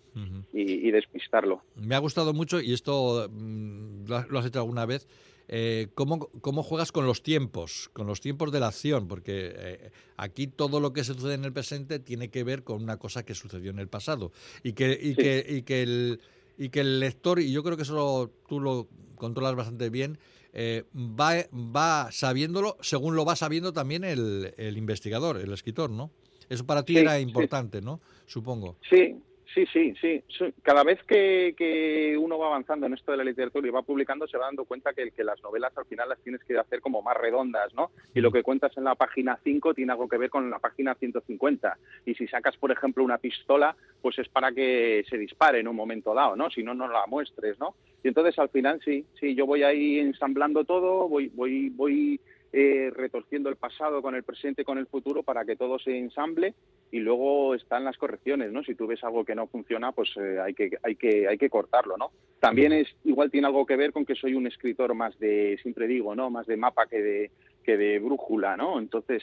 y, 0.52 0.90
despistarlo. 0.90 1.62
Me 1.76 1.94
ha 1.94 1.98
gustado 1.98 2.34
mucho, 2.34 2.60
y 2.60 2.74
esto 2.74 3.28
mm, 3.30 4.08
lo 4.08 4.38
has 4.38 4.46
hecho 4.46 4.58
alguna 4.58 4.84
vez, 4.84 5.06
eh, 5.48 5.88
¿cómo, 5.94 6.28
¿cómo, 6.40 6.62
juegas 6.62 6.92
con 6.92 7.06
los 7.06 7.22
tiempos, 7.22 7.90
con 7.94 8.06
los 8.06 8.20
tiempos 8.20 8.52
de 8.52 8.60
la 8.60 8.68
acción? 8.68 9.08
Porque 9.08 9.52
eh, 9.56 9.90
aquí 10.18 10.46
todo 10.46 10.78
lo 10.78 10.92
que 10.92 11.04
se 11.04 11.14
sucede 11.14 11.34
en 11.34 11.44
el 11.44 11.54
presente 11.54 11.98
tiene 11.98 12.28
que 12.28 12.44
ver 12.44 12.64
con 12.64 12.82
una 12.82 12.98
cosa 12.98 13.24
que 13.24 13.34
sucedió 13.34 13.70
en 13.70 13.78
el 13.78 13.88
pasado. 13.88 14.30
Y 14.62 14.74
que, 14.74 14.98
y 15.00 15.14
que, 15.14 15.44
y 15.48 15.62
que, 15.62 15.82
el, 15.82 16.20
y 16.58 16.68
que 16.68 16.80
el 16.80 17.00
lector, 17.00 17.40
y 17.40 17.50
yo 17.50 17.62
creo 17.62 17.76
que 17.76 17.84
eso 17.84 18.30
tú 18.46 18.60
lo 18.60 18.88
controlas 19.16 19.56
bastante 19.56 19.88
bien, 19.88 20.18
eh, 20.52 20.84
va, 20.94 21.34
va 21.52 22.10
sabiéndolo 22.12 22.76
según 22.80 23.16
lo 23.16 23.24
va 23.24 23.36
sabiendo 23.36 23.72
también 23.72 24.04
el, 24.04 24.54
el 24.58 24.76
investigador, 24.76 25.38
el 25.38 25.52
escritor, 25.52 25.90
¿no? 25.90 26.10
Eso 26.48 26.64
para 26.64 26.82
ti 26.82 26.96
era 26.96 27.20
importante, 27.20 27.80
¿no? 27.82 28.00
Supongo. 28.26 28.76
Sí, 28.88 29.16
Sí, 29.54 29.64
sí, 29.72 29.94
sí. 30.00 30.22
Cada 30.62 30.84
vez 30.84 31.02
que, 31.04 32.16
uno 32.20 32.38
va 32.38 32.48
avanzando 32.48 32.86
en 32.86 32.94
esto 32.94 33.12
de 33.12 33.18
la 33.18 33.24
literatura 33.24 33.66
y 33.66 33.70
va 33.70 33.82
publicando, 33.82 34.26
se 34.26 34.36
va 34.36 34.46
dando 34.46 34.64
cuenta 34.64 34.92
que, 34.92 35.10
que 35.10 35.24
las 35.24 35.42
novelas 35.42 35.76
al 35.76 35.86
final 35.86 36.08
las 36.08 36.20
tienes 36.20 36.44
que 36.44 36.58
hacer 36.58 36.80
como 36.80 37.00
más 37.00 37.16
redondas, 37.16 37.72
¿no? 37.74 37.90
Y 38.14 38.20
lo 38.20 38.30
que 38.30 38.42
cuentas 38.42 38.76
en 38.76 38.84
la 38.84 38.94
página 38.94 39.38
5 39.42 39.74
tiene 39.74 39.92
algo 39.92 40.08
que 40.08 40.18
ver 40.18 40.28
con 40.28 40.50
la 40.50 40.58
página 40.58 40.94
150. 40.94 41.78
Y 42.04 42.14
si 42.14 42.28
sacas, 42.28 42.56
por 42.58 42.70
ejemplo, 42.70 43.02
una 43.02 43.18
pistola, 43.18 43.74
pues 44.02 44.18
es 44.18 44.28
para 44.28 44.52
que 44.52 45.04
se 45.08 45.16
dispare 45.16 45.60
en 45.60 45.68
un 45.68 45.76
momento 45.76 46.12
dado, 46.12 46.36
¿no? 46.36 46.50
Si 46.50 46.62
no, 46.62 46.74
no 46.74 46.86
la 46.86 47.06
muestres, 47.06 47.58
¿no? 47.58 47.74
Y 48.02 48.08
entonces 48.08 48.38
al 48.38 48.50
final 48.50 48.80
sí, 48.84 49.06
sí, 49.18 49.34
yo 49.34 49.46
voy 49.46 49.62
ahí 49.62 49.98
ensamblando 49.98 50.64
todo, 50.64 51.08
voy, 51.08 51.28
voy, 51.34 51.70
voy 51.70 52.20
eh, 52.52 52.90
retorciendo 52.94 53.50
el 53.50 53.56
pasado 53.56 54.00
con 54.00 54.14
el 54.14 54.22
presente, 54.22 54.64
con 54.64 54.78
el 54.78 54.86
futuro, 54.86 55.22
para 55.22 55.44
que 55.44 55.56
todo 55.56 55.78
se 55.78 55.98
ensamble 55.98 56.54
y 56.90 57.00
luego 57.00 57.54
están 57.54 57.84
las 57.84 57.98
correcciones, 57.98 58.52
¿no? 58.52 58.62
Si 58.62 58.74
tú 58.74 58.86
ves 58.86 59.04
algo 59.04 59.24
que 59.24 59.34
no 59.34 59.46
funciona, 59.46 59.92
pues 59.92 60.10
eh, 60.16 60.38
hay, 60.40 60.54
que, 60.54 60.70
hay, 60.82 60.96
que, 60.96 61.28
hay 61.28 61.36
que 61.36 61.50
cortarlo, 61.50 61.96
¿no? 61.96 62.10
También 62.40 62.72
es 62.72 62.88
igual 63.04 63.30
tiene 63.30 63.48
algo 63.48 63.66
que 63.66 63.76
ver 63.76 63.92
con 63.92 64.06
que 64.06 64.14
soy 64.14 64.34
un 64.34 64.46
escritor 64.46 64.94
más 64.94 65.18
de, 65.18 65.58
siempre 65.62 65.86
digo, 65.86 66.14
¿no? 66.14 66.30
Más 66.30 66.46
de 66.46 66.56
mapa 66.56 66.86
que 66.86 67.02
de, 67.02 67.30
que 67.64 67.76
de 67.76 67.98
brújula, 67.98 68.56
¿no? 68.56 68.78
Entonces, 68.78 69.22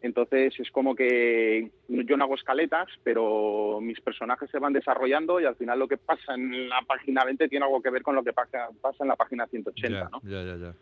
entonces 0.00 0.54
es 0.58 0.70
como 0.70 0.94
que 0.94 1.70
yo 1.88 2.16
no 2.16 2.24
hago 2.24 2.36
escaletas, 2.36 2.88
pero 3.02 3.80
mis 3.80 4.00
personajes 4.00 4.48
se 4.50 4.58
van 4.58 4.72
desarrollando 4.72 5.40
y 5.40 5.44
al 5.44 5.56
final 5.56 5.78
lo 5.78 5.88
que 5.88 5.96
pasa 5.96 6.34
en 6.34 6.68
la 6.68 6.82
página 6.82 7.24
20 7.24 7.48
tiene 7.48 7.64
algo 7.64 7.82
que 7.82 7.90
ver 7.90 8.02
con 8.02 8.14
lo 8.14 8.22
que 8.22 8.32
pasa, 8.32 8.68
pasa 8.80 8.98
en 9.02 9.08
la 9.08 9.16
página 9.16 9.46
180, 9.46 10.08
¿no? 10.10 10.20
Ya, 10.22 10.42
ya, 10.44 10.56
ya. 10.56 10.74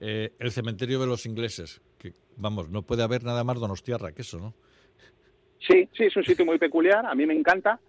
Eh, 0.00 0.32
el 0.38 0.50
cementerio 0.50 1.00
de 1.00 1.06
los 1.06 1.26
ingleses, 1.26 1.82
que 1.98 2.12
vamos, 2.36 2.70
no 2.70 2.82
puede 2.82 3.02
haber 3.02 3.24
nada 3.24 3.44
más 3.44 3.58
donostiarra 3.58 4.12
que 4.12 4.22
eso, 4.22 4.38
¿no? 4.38 4.54
Sí, 5.66 5.88
sí, 5.92 6.04
es 6.04 6.16
un 6.16 6.24
sitio 6.24 6.46
muy 6.46 6.58
peculiar, 6.58 7.04
a 7.04 7.14
mí 7.14 7.26
me 7.26 7.34
encanta. 7.34 7.80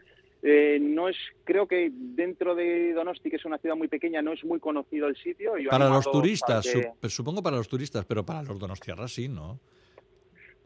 Eh, 0.43 0.79
no 0.81 1.07
es, 1.07 1.15
creo 1.43 1.67
que 1.67 1.91
dentro 1.93 2.55
de 2.55 2.93
Donosti, 2.93 3.29
que 3.29 3.35
es 3.35 3.45
una 3.45 3.59
ciudad 3.59 3.75
muy 3.75 3.87
pequeña, 3.87 4.23
no 4.23 4.33
es 4.33 4.43
muy 4.43 4.59
conocido 4.59 5.07
el 5.07 5.15
sitio. 5.15 5.53
para 5.69 5.87
los 5.87 6.09
turistas, 6.11 6.67
supongo 7.07 7.43
para 7.43 7.57
los 7.57 7.67
turistas, 7.67 8.03
pero 8.05 8.25
para 8.25 8.41
los 8.41 8.59
donostiarras 8.59 9.13
sí, 9.13 9.29
¿no? 9.29 9.59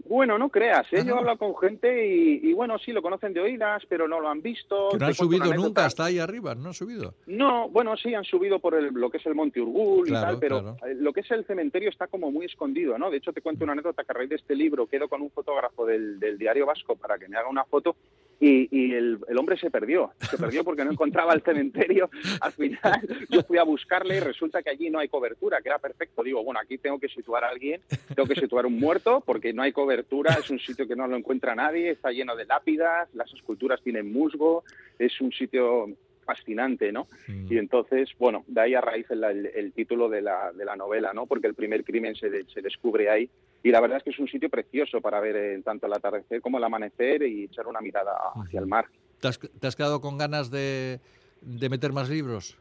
Bueno, 0.07 0.37
no 0.37 0.49
creas, 0.49 0.85
¿eh? 0.93 1.03
yo 1.03 1.15
he 1.15 1.17
hablado 1.17 1.37
con 1.37 1.57
gente 1.57 2.07
y, 2.07 2.53
bueno, 2.53 2.77
sí, 2.77 2.91
lo 2.91 3.01
conocen 3.01 3.33
de 3.33 3.41
oídas, 3.41 3.83
pero 3.89 4.07
no 4.07 4.19
lo 4.19 4.29
han 4.29 4.41
visto. 4.41 4.89
Que 4.91 4.97
no 4.97 5.07
han 5.07 5.13
subido 5.13 5.53
nunca 5.53 5.85
hasta 5.85 6.05
ahí 6.05 6.19
arriba, 6.19 6.53
¿no 6.53 6.67
han 6.67 6.73
subido? 6.73 7.15
No, 7.25 7.69
bueno, 7.69 7.97
sí, 7.97 8.13
han 8.13 8.23
subido 8.23 8.59
por 8.59 8.75
el, 8.75 8.93
lo 8.93 9.09
que 9.09 9.17
es 9.17 9.25
el 9.25 9.33
Monte 9.33 9.61
Urgul 9.61 10.07
y 10.07 10.11
tal, 10.11 10.37
pero 10.39 10.77
eh, 10.85 10.93
lo 10.95 11.11
que 11.11 11.21
es 11.21 11.31
el 11.31 11.45
cementerio 11.45 11.89
está 11.89 12.07
como 12.07 12.31
muy 12.31 12.45
escondido, 12.45 12.97
¿no? 12.97 13.09
De 13.09 13.17
hecho, 13.17 13.33
te 13.33 13.41
cuento 13.41 13.63
una 13.63 13.73
anécdota 13.73 14.03
que 14.03 14.11
a 14.11 14.15
raíz 14.15 14.29
de 14.29 14.35
este 14.35 14.55
libro 14.55 14.85
quedo 14.85 15.09
con 15.09 15.21
un 15.21 15.31
fotógrafo 15.31 15.85
del, 15.85 16.19
del 16.19 16.37
Diario 16.37 16.67
Vasco 16.67 16.95
para 16.95 17.17
que 17.17 17.27
me 17.27 17.37
haga 17.37 17.49
una 17.49 17.65
foto 17.65 17.95
y, 18.39 18.93
el, 18.93 19.19
hombre 19.37 19.57
se 19.57 19.71
perdió, 19.71 20.11
se 20.29 20.37
perdió 20.37 20.63
porque 20.63 20.83
no 20.83 20.91
encontraba 20.91 21.33
el 21.33 21.41
cementerio. 21.41 22.09
Al 22.41 22.51
final 22.51 23.25
yo 23.29 23.41
fui 23.43 23.57
a 23.57 23.63
buscarle 23.63 24.17
y 24.17 24.19
resulta 24.19 24.61
que 24.61 24.69
allí 24.69 24.89
no 24.89 24.99
hay 24.99 25.07
cobertura, 25.07 25.61
que 25.61 25.69
era 25.69 25.79
perfecto. 25.79 26.23
Digo, 26.23 26.43
bueno, 26.43 26.59
aquí 26.59 26.77
tengo 26.77 26.99
que 26.99 27.07
situar 27.07 27.43
a 27.43 27.49
alguien, 27.49 27.81
tengo 28.13 28.27
que 28.27 28.39
situar 28.39 28.65
un 28.65 28.79
muerto 28.79 29.23
porque 29.25 29.53
no 29.53 29.63
hay 29.63 29.71
cobertura, 29.71 30.33
es 30.33 30.49
un 30.49 30.59
sitio 30.59 30.87
que 30.87 30.95
no 30.95 31.07
lo 31.07 31.15
encuentra 31.15 31.55
nadie, 31.55 31.91
está 31.91 32.11
lleno 32.11 32.35
de 32.35 32.45
lápidas, 32.45 33.09
las 33.13 33.31
esculturas 33.33 33.81
tienen 33.81 34.11
musgo, 34.11 34.63
es 34.99 35.19
un 35.21 35.31
sitio 35.31 35.89
fascinante, 36.25 36.91
¿no? 36.91 37.07
Mm. 37.27 37.53
Y 37.53 37.57
entonces, 37.57 38.09
bueno, 38.17 38.43
de 38.47 38.61
ahí 38.61 38.73
a 38.73 38.81
raíz 38.81 39.05
el, 39.09 39.71
título 39.73 40.09
de 40.09 40.21
la, 40.21 40.51
de 40.51 40.65
la, 40.65 40.75
novela, 40.75 41.13
¿no? 41.13 41.25
Porque 41.25 41.47
el 41.47 41.53
primer 41.53 41.83
crimen 41.83 42.15
se, 42.15 42.43
se, 42.45 42.61
descubre 42.61 43.09
ahí 43.09 43.29
y 43.63 43.71
la 43.71 43.79
verdad 43.79 43.97
es 43.97 44.03
que 44.03 44.09
es 44.09 44.19
un 44.19 44.27
sitio 44.27 44.49
precioso 44.49 45.01
para 45.01 45.19
ver 45.19 45.35
eh, 45.35 45.61
tanto 45.63 45.87
el 45.87 45.93
atardecer 45.93 46.41
como 46.41 46.57
el 46.57 46.63
amanecer 46.63 47.23
y 47.23 47.45
echar 47.45 47.67
una 47.67 47.81
mirada 47.81 48.11
hacia 48.35 48.59
el 48.59 48.67
mar. 48.67 48.85
¿Te 49.19 49.27
has, 49.67 49.75
quedado 49.75 50.01
con 50.01 50.17
ganas 50.17 50.51
de, 50.51 50.99
de, 51.41 51.69
meter 51.69 51.93
más 51.93 52.09
libros? 52.09 52.57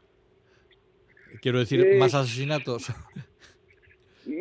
Quiero 1.41 1.59
decir, 1.59 1.85
eh, 1.85 1.97
más 1.99 2.13
asesinatos. 2.15 2.87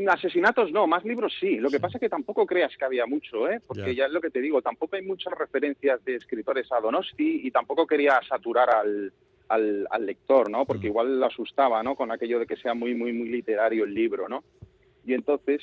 Asesinatos 0.09 0.73
no, 0.73 0.87
más 0.87 1.05
libros 1.05 1.33
sí. 1.39 1.57
Lo 1.57 1.71
que 1.71 1.81
pasa 1.81 1.99
es 1.99 2.01
que 2.01 2.09
tampoco 2.09 2.47
creas 2.47 2.77
que 2.77 2.85
había 2.85 3.07
mucho, 3.07 3.49
¿eh? 3.49 3.61
porque 3.67 3.95
ya. 3.95 4.07
es 4.07 4.13
lo 4.13 4.21
que 4.21 4.31
te 4.31 4.41
digo, 4.41 4.63
tampoco 4.63 4.97
hay 4.97 5.03
muchas 5.03 5.35
referencias 5.37 6.05
de 6.05 6.17
escritores 6.17 6.71
a 6.73 6.81
Donosti 6.81 7.41
y 7.45 7.51
tampoco 7.51 7.87
quería 7.87 8.21
saturar 8.29 8.71
al, 8.71 9.13
al, 9.49 10.07
lector, 10.07 10.51
¿no? 10.51 10.65
Porque 10.65 10.87
igual 10.87 11.21
lo 11.21 11.27
asustaba, 11.27 11.83
¿no? 11.83 11.95
Con 11.97 12.11
aquello 12.11 12.39
de 12.39 12.47
que 12.47 12.57
sea 12.57 12.75
muy, 12.75 12.95
muy, 12.95 13.13
muy 13.13 13.29
literario 13.29 13.85
el 13.85 13.95
libro, 13.95 14.29
¿no? 14.29 14.43
Y 15.05 15.13
entonces, 15.13 15.61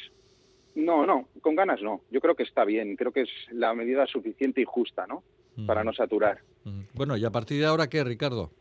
no, 0.75 1.05
no, 1.05 1.27
con 1.41 1.55
ganas 1.55 1.81
no. 1.81 2.01
Yo 2.11 2.21
creo 2.21 2.35
que 2.35 2.43
está 2.43 2.63
bien, 2.63 2.95
creo 2.95 3.11
que 3.11 3.21
es 3.21 3.29
la 3.51 3.73
medida 3.73 4.05
suficiente 4.05 4.61
y 4.61 4.65
justa, 4.65 5.07
¿no? 5.07 5.23
Para 5.65 5.83
no 5.83 5.93
saturar. 5.93 6.39
Bueno, 6.93 7.17
¿y 7.17 7.25
a 7.25 7.29
partir 7.29 7.59
de 7.59 7.65
ahora 7.65 7.87
qué, 7.87 8.03
Ricardo? 8.03 8.51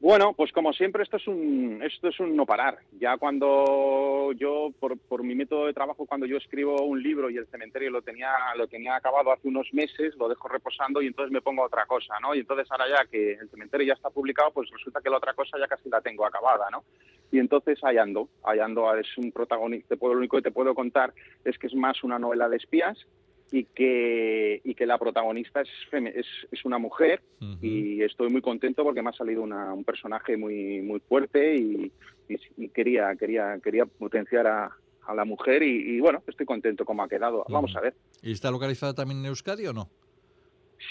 Bueno, 0.00 0.32
pues 0.32 0.50
como 0.52 0.72
siempre 0.72 1.02
esto 1.02 1.18
es 1.18 1.28
un 1.28 1.82
esto 1.84 2.08
es 2.08 2.18
un 2.20 2.34
no 2.34 2.46
parar. 2.46 2.78
Ya 2.98 3.18
cuando 3.18 4.32
yo 4.32 4.70
por, 4.80 4.98
por 4.98 5.22
mi 5.22 5.34
método 5.34 5.66
de 5.66 5.74
trabajo 5.74 6.06
cuando 6.06 6.24
yo 6.24 6.38
escribo 6.38 6.82
un 6.82 7.02
libro 7.02 7.28
y 7.28 7.36
el 7.36 7.46
cementerio 7.48 7.90
lo 7.90 8.00
tenía 8.00 8.32
lo 8.56 8.66
tenía 8.66 8.96
acabado 8.96 9.30
hace 9.30 9.46
unos 9.46 9.68
meses, 9.74 10.16
lo 10.16 10.30
dejo 10.30 10.48
reposando 10.48 11.02
y 11.02 11.06
entonces 11.08 11.30
me 11.30 11.42
pongo 11.42 11.62
a 11.62 11.66
otra 11.66 11.84
cosa, 11.84 12.14
¿no? 12.22 12.34
Y 12.34 12.40
entonces 12.40 12.66
ahora 12.70 12.86
ya 12.88 13.04
que 13.10 13.32
el 13.34 13.50
cementerio 13.50 13.88
ya 13.88 13.92
está 13.92 14.08
publicado, 14.08 14.50
pues 14.52 14.70
resulta 14.70 15.02
que 15.02 15.10
la 15.10 15.18
otra 15.18 15.34
cosa 15.34 15.58
ya 15.58 15.68
casi 15.68 15.90
la 15.90 16.00
tengo 16.00 16.24
acabada, 16.24 16.70
¿no? 16.70 16.82
Y 17.30 17.38
entonces 17.38 17.78
ahí 17.84 17.98
ando, 17.98 18.30
ahí 18.42 18.58
ando, 18.58 18.94
es 18.94 19.18
un 19.18 19.30
protagonista, 19.32 19.96
lo 20.00 20.12
único 20.12 20.38
que 20.38 20.44
te 20.44 20.50
puedo 20.50 20.74
contar 20.74 21.12
es 21.44 21.58
que 21.58 21.66
es 21.66 21.74
más 21.74 22.02
una 22.02 22.18
novela 22.18 22.48
de 22.48 22.56
espías 22.56 23.06
y 23.52 23.64
que, 23.64 24.60
y 24.64 24.74
que 24.74 24.86
la 24.86 24.98
protagonista 24.98 25.60
es, 25.60 25.68
es, 25.92 26.26
es 26.50 26.64
una 26.64 26.78
mujer. 26.78 27.20
Y 27.60 28.02
estoy 28.02 28.30
muy 28.30 28.42
contento 28.42 28.84
porque 28.84 29.02
me 29.02 29.10
ha 29.10 29.12
salido 29.12 29.42
una, 29.42 29.72
un 29.72 29.84
personaje 29.84 30.36
muy 30.36 30.80
muy 30.82 31.00
fuerte 31.00 31.56
y, 31.56 31.92
y, 32.28 32.68
quería 32.68 33.14
quería 33.16 33.58
quería 33.62 33.86
potenciar 33.86 34.46
a, 34.46 34.70
a 35.06 35.14
la 35.14 35.24
mujer 35.24 35.62
y, 35.62 35.96
y, 35.96 36.00
bueno 36.00 36.22
estoy 36.26 36.46
contento 36.46 36.84
como 36.84 37.02
ha 37.02 37.08
quedado. 37.08 37.44
Vamos 37.48 37.74
a 37.76 37.80
ver. 37.80 37.94
Y 38.22 38.32
está 38.32 38.50
localizada 38.50 38.94
también 38.94 39.20
en 39.20 39.26
Euskadi 39.26 39.66
o 39.66 39.72
no 39.72 39.88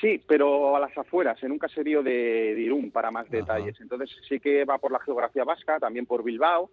Sí, 0.02 0.22
pero 0.28 0.76
a 0.76 0.80
las 0.80 0.96
afueras, 0.98 1.42
en 1.44 1.52
un 1.52 1.58
caserío 1.58 2.04
de, 2.04 2.54
de 2.54 2.62
Irún, 2.62 2.92
para 2.92 3.10
más 3.10 3.28
detalles. 3.30 3.76
Entonces 3.82 4.10
sí 4.28 4.40
que 4.40 4.64
va 4.64 4.78
por 4.78 4.92
la 4.92 5.00
geografía 5.00 5.44
vasca, 5.44 5.80
también 5.80 6.06
por 6.06 6.24
Bilbao 6.24 6.70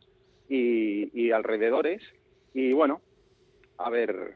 y 0.49 1.31
alrededores. 1.31 2.03
Y 2.53 2.73
bueno, 2.73 3.01
a 3.79 3.89
ver, 3.89 4.35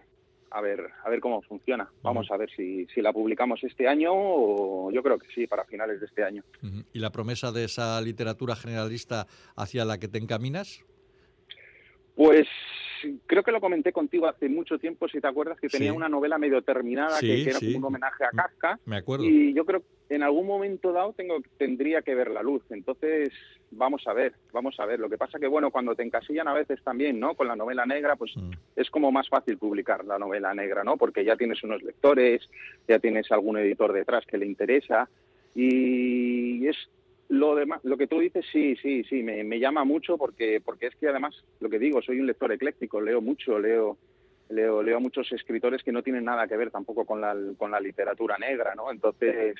a 0.50 0.60
ver, 0.60 0.90
a 1.04 1.10
ver 1.10 1.20
cómo 1.20 1.42
funciona. 1.42 1.90
Vamos 2.02 2.30
a 2.30 2.36
ver 2.36 2.50
si, 2.50 2.86
si 2.86 3.00
la 3.00 3.12
publicamos 3.12 3.62
este 3.62 3.86
año 3.86 4.10
o 4.12 4.90
yo 4.90 5.02
creo 5.02 5.18
que 5.18 5.26
sí, 5.34 5.46
para 5.46 5.64
finales 5.64 6.00
de 6.00 6.06
este 6.06 6.24
año. 6.24 6.42
¿Y 6.92 6.98
la 6.98 7.10
promesa 7.10 7.52
de 7.52 7.64
esa 7.64 8.00
literatura 8.00 8.56
generalista 8.56 9.26
hacia 9.56 9.84
la 9.84 9.98
que 9.98 10.08
te 10.08 10.18
encaminas? 10.18 10.84
Pues 12.16 12.46
creo 13.26 13.42
que 13.42 13.52
lo 13.52 13.60
comenté 13.60 13.92
contigo 13.92 14.26
hace 14.26 14.48
mucho 14.48 14.78
tiempo, 14.78 15.08
si 15.08 15.20
te 15.20 15.26
acuerdas, 15.26 15.58
que 15.60 15.68
tenía 15.68 15.90
sí. 15.90 15.96
una 15.96 16.08
novela 16.08 16.38
medio 16.38 16.62
terminada 16.62 17.16
sí, 17.18 17.26
que, 17.26 17.44
que, 17.44 17.50
era 17.50 17.58
sí. 17.58 17.66
como 17.72 17.78
un 17.78 17.94
homenaje 17.94 18.24
a 18.24 18.30
Kafka. 18.30 18.78
Me 18.86 18.96
acuerdo. 18.96 19.24
Y 19.24 19.52
yo 19.54 19.64
creo 19.64 19.80
que 19.80 20.14
en 20.14 20.22
algún 20.22 20.46
momento 20.46 20.92
dado 20.92 21.12
tengo, 21.12 21.36
tendría 21.58 22.02
que 22.02 22.14
ver 22.14 22.30
la 22.30 22.42
luz. 22.42 22.62
Entonces, 22.70 23.30
vamos 23.70 24.06
a 24.06 24.12
ver, 24.12 24.34
vamos 24.52 24.78
a 24.78 24.86
ver. 24.86 25.00
Lo 25.00 25.08
que 25.08 25.18
pasa 25.18 25.38
que, 25.38 25.46
bueno, 25.46 25.70
cuando 25.70 25.94
te 25.94 26.02
encasillan 26.02 26.48
a 26.48 26.54
veces 26.54 26.82
también, 26.82 27.20
¿no? 27.20 27.34
Con 27.34 27.48
la 27.48 27.56
novela 27.56 27.86
negra, 27.86 28.16
pues 28.16 28.36
mm. 28.36 28.50
es 28.76 28.90
como 28.90 29.12
más 29.12 29.28
fácil 29.28 29.58
publicar 29.58 30.04
la 30.04 30.18
novela 30.18 30.52
negra, 30.54 30.84
¿no? 30.84 30.96
Porque 30.96 31.24
ya 31.24 31.36
tienes 31.36 31.62
unos 31.62 31.82
lectores, 31.82 32.48
ya 32.88 32.98
tienes 32.98 33.30
algún 33.30 33.58
editor 33.58 33.92
detrás 33.92 34.26
que 34.26 34.38
le 34.38 34.46
interesa. 34.46 35.08
Y 35.54 36.66
es 36.66 36.76
lo 37.30 37.54
demás, 37.54 37.80
lo 37.84 37.96
que 37.96 38.08
tú 38.08 38.18
dices, 38.18 38.44
sí, 38.52 38.76
sí, 38.82 39.04
sí, 39.04 39.22
me, 39.22 39.44
me, 39.44 39.60
llama 39.60 39.84
mucho 39.84 40.18
porque, 40.18 40.60
porque 40.60 40.88
es 40.88 40.96
que 40.96 41.08
además, 41.08 41.32
lo 41.60 41.70
que 41.70 41.78
digo, 41.78 42.02
soy 42.02 42.18
un 42.18 42.26
lector 42.26 42.50
ecléctico, 42.50 43.00
leo 43.00 43.20
mucho, 43.20 43.56
leo, 43.58 43.96
leo, 44.48 44.82
leo 44.82 44.96
a 44.96 45.00
muchos 45.00 45.30
escritores 45.30 45.84
que 45.84 45.92
no 45.92 46.02
tienen 46.02 46.24
nada 46.24 46.48
que 46.48 46.56
ver 46.56 46.72
tampoco 46.72 47.04
con 47.04 47.20
la, 47.20 47.36
con 47.56 47.70
la 47.70 47.78
literatura 47.78 48.36
negra, 48.36 48.74
¿no? 48.74 48.90
Entonces, 48.90 49.54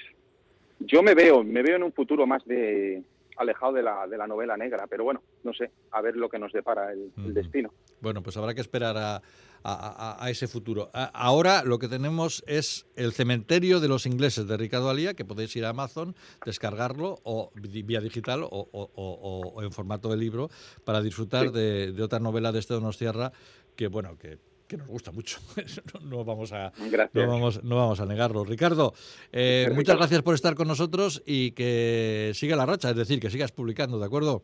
yo 0.81 1.01
me 1.05 1.15
veo, 1.15 1.45
me 1.45 1.63
veo 1.63 1.77
en 1.77 1.85
un 1.85 1.93
futuro 1.93 2.27
más 2.27 2.45
de 2.45 3.05
alejado 3.41 3.73
de 3.73 3.83
la, 3.83 4.07
de 4.07 4.17
la 4.17 4.27
novela 4.27 4.57
negra, 4.57 4.87
pero 4.87 5.05
bueno, 5.05 5.23
no 5.45 5.53
sé, 5.53 5.71
a 5.91 6.01
ver 6.01 6.17
lo 6.17 6.29
que 6.29 6.39
nos 6.39 6.53
depara 6.53 6.93
el, 6.93 7.11
el 7.17 7.35
destino. 7.35 7.73
Bueno, 8.01 8.23
pues 8.23 8.37
habrá 8.37 8.55
que 8.55 8.61
esperar 8.61 8.97
a, 8.97 9.23
a, 9.63 10.25
a 10.25 10.31
ese 10.31 10.47
futuro. 10.47 10.91
ahora 10.93 11.63
lo 11.65 11.79
que 11.79 11.89
tenemos 11.89 12.43
es 12.47 12.87
el 12.97 13.13
cementerio 13.13 13.81
de 13.81 13.89
los 13.89 14.07
ingleses 14.07 14.47
de 14.47 14.57
Ricardo 14.57 14.91
Alía, 14.91 15.15
que 15.15 15.25
podéis 15.25 15.55
ir 15.57 15.65
a 15.65 15.71
Amazon, 15.71 16.15
descargarlo 16.45 17.19
o 17.25 17.51
vía 17.55 18.01
digital 18.01 18.43
o, 18.43 18.49
o, 18.51 18.91
o 18.95 19.63
en 19.63 19.73
formato 19.73 20.11
de 20.11 20.17
libro 20.17 20.51
para 20.85 21.01
disfrutar 21.01 21.49
sí. 21.49 21.53
de, 21.53 21.93
de, 21.93 22.03
otra 22.03 22.21
novela 22.21 22.53
de 22.53 22.59
este 22.59 22.75
Donostierra 22.75 23.33
que, 23.77 23.89
bueno, 23.89 24.19
que 24.19 24.39
que 24.71 24.77
nos 24.77 24.87
gusta 24.87 25.11
mucho. 25.11 25.39
no, 26.05 26.25
vamos 26.25 26.53
a, 26.53 26.73
no, 27.13 27.27
vamos, 27.27 27.63
no 27.65 27.77
vamos 27.77 28.01
a 28.01 28.07
negarlo. 28.07 28.45
Ricardo, 28.45 28.95
eh, 29.33 29.69
muchas 29.75 29.97
gracias 29.97 30.23
por 30.23 30.35
estar 30.35 30.55
con 30.55 30.69
nosotros 30.69 31.23
y 31.27 31.51
que 31.51 32.31
siga 32.35 32.55
la 32.55 32.67
racha, 32.67 32.91
es 32.91 32.97
decir, 32.97 33.19
que 33.21 33.31
sigas 33.31 33.51
publicando, 33.51 33.99
¿de 33.99 34.07
acuerdo? 34.07 34.43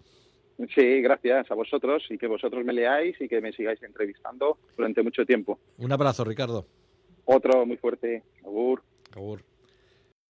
Sí, 0.75 1.01
gracias 1.01 1.51
a 1.51 1.55
vosotros 1.55 2.03
y 2.11 2.19
que 2.19 2.27
vosotros 2.27 2.65
me 2.65 2.73
leáis 2.73 3.21
y 3.21 3.29
que 3.29 3.41
me 3.41 3.53
sigáis 3.53 3.81
entrevistando 3.83 4.59
durante 4.77 5.03
mucho 5.03 5.25
tiempo. 5.25 5.61
Un 5.79 5.93
abrazo, 5.93 6.25
Ricardo. 6.25 6.67
Otro 7.25 7.65
muy 7.65 7.77
fuerte. 7.77 8.25
Agur. 8.45 8.83
Agur. 9.15 9.43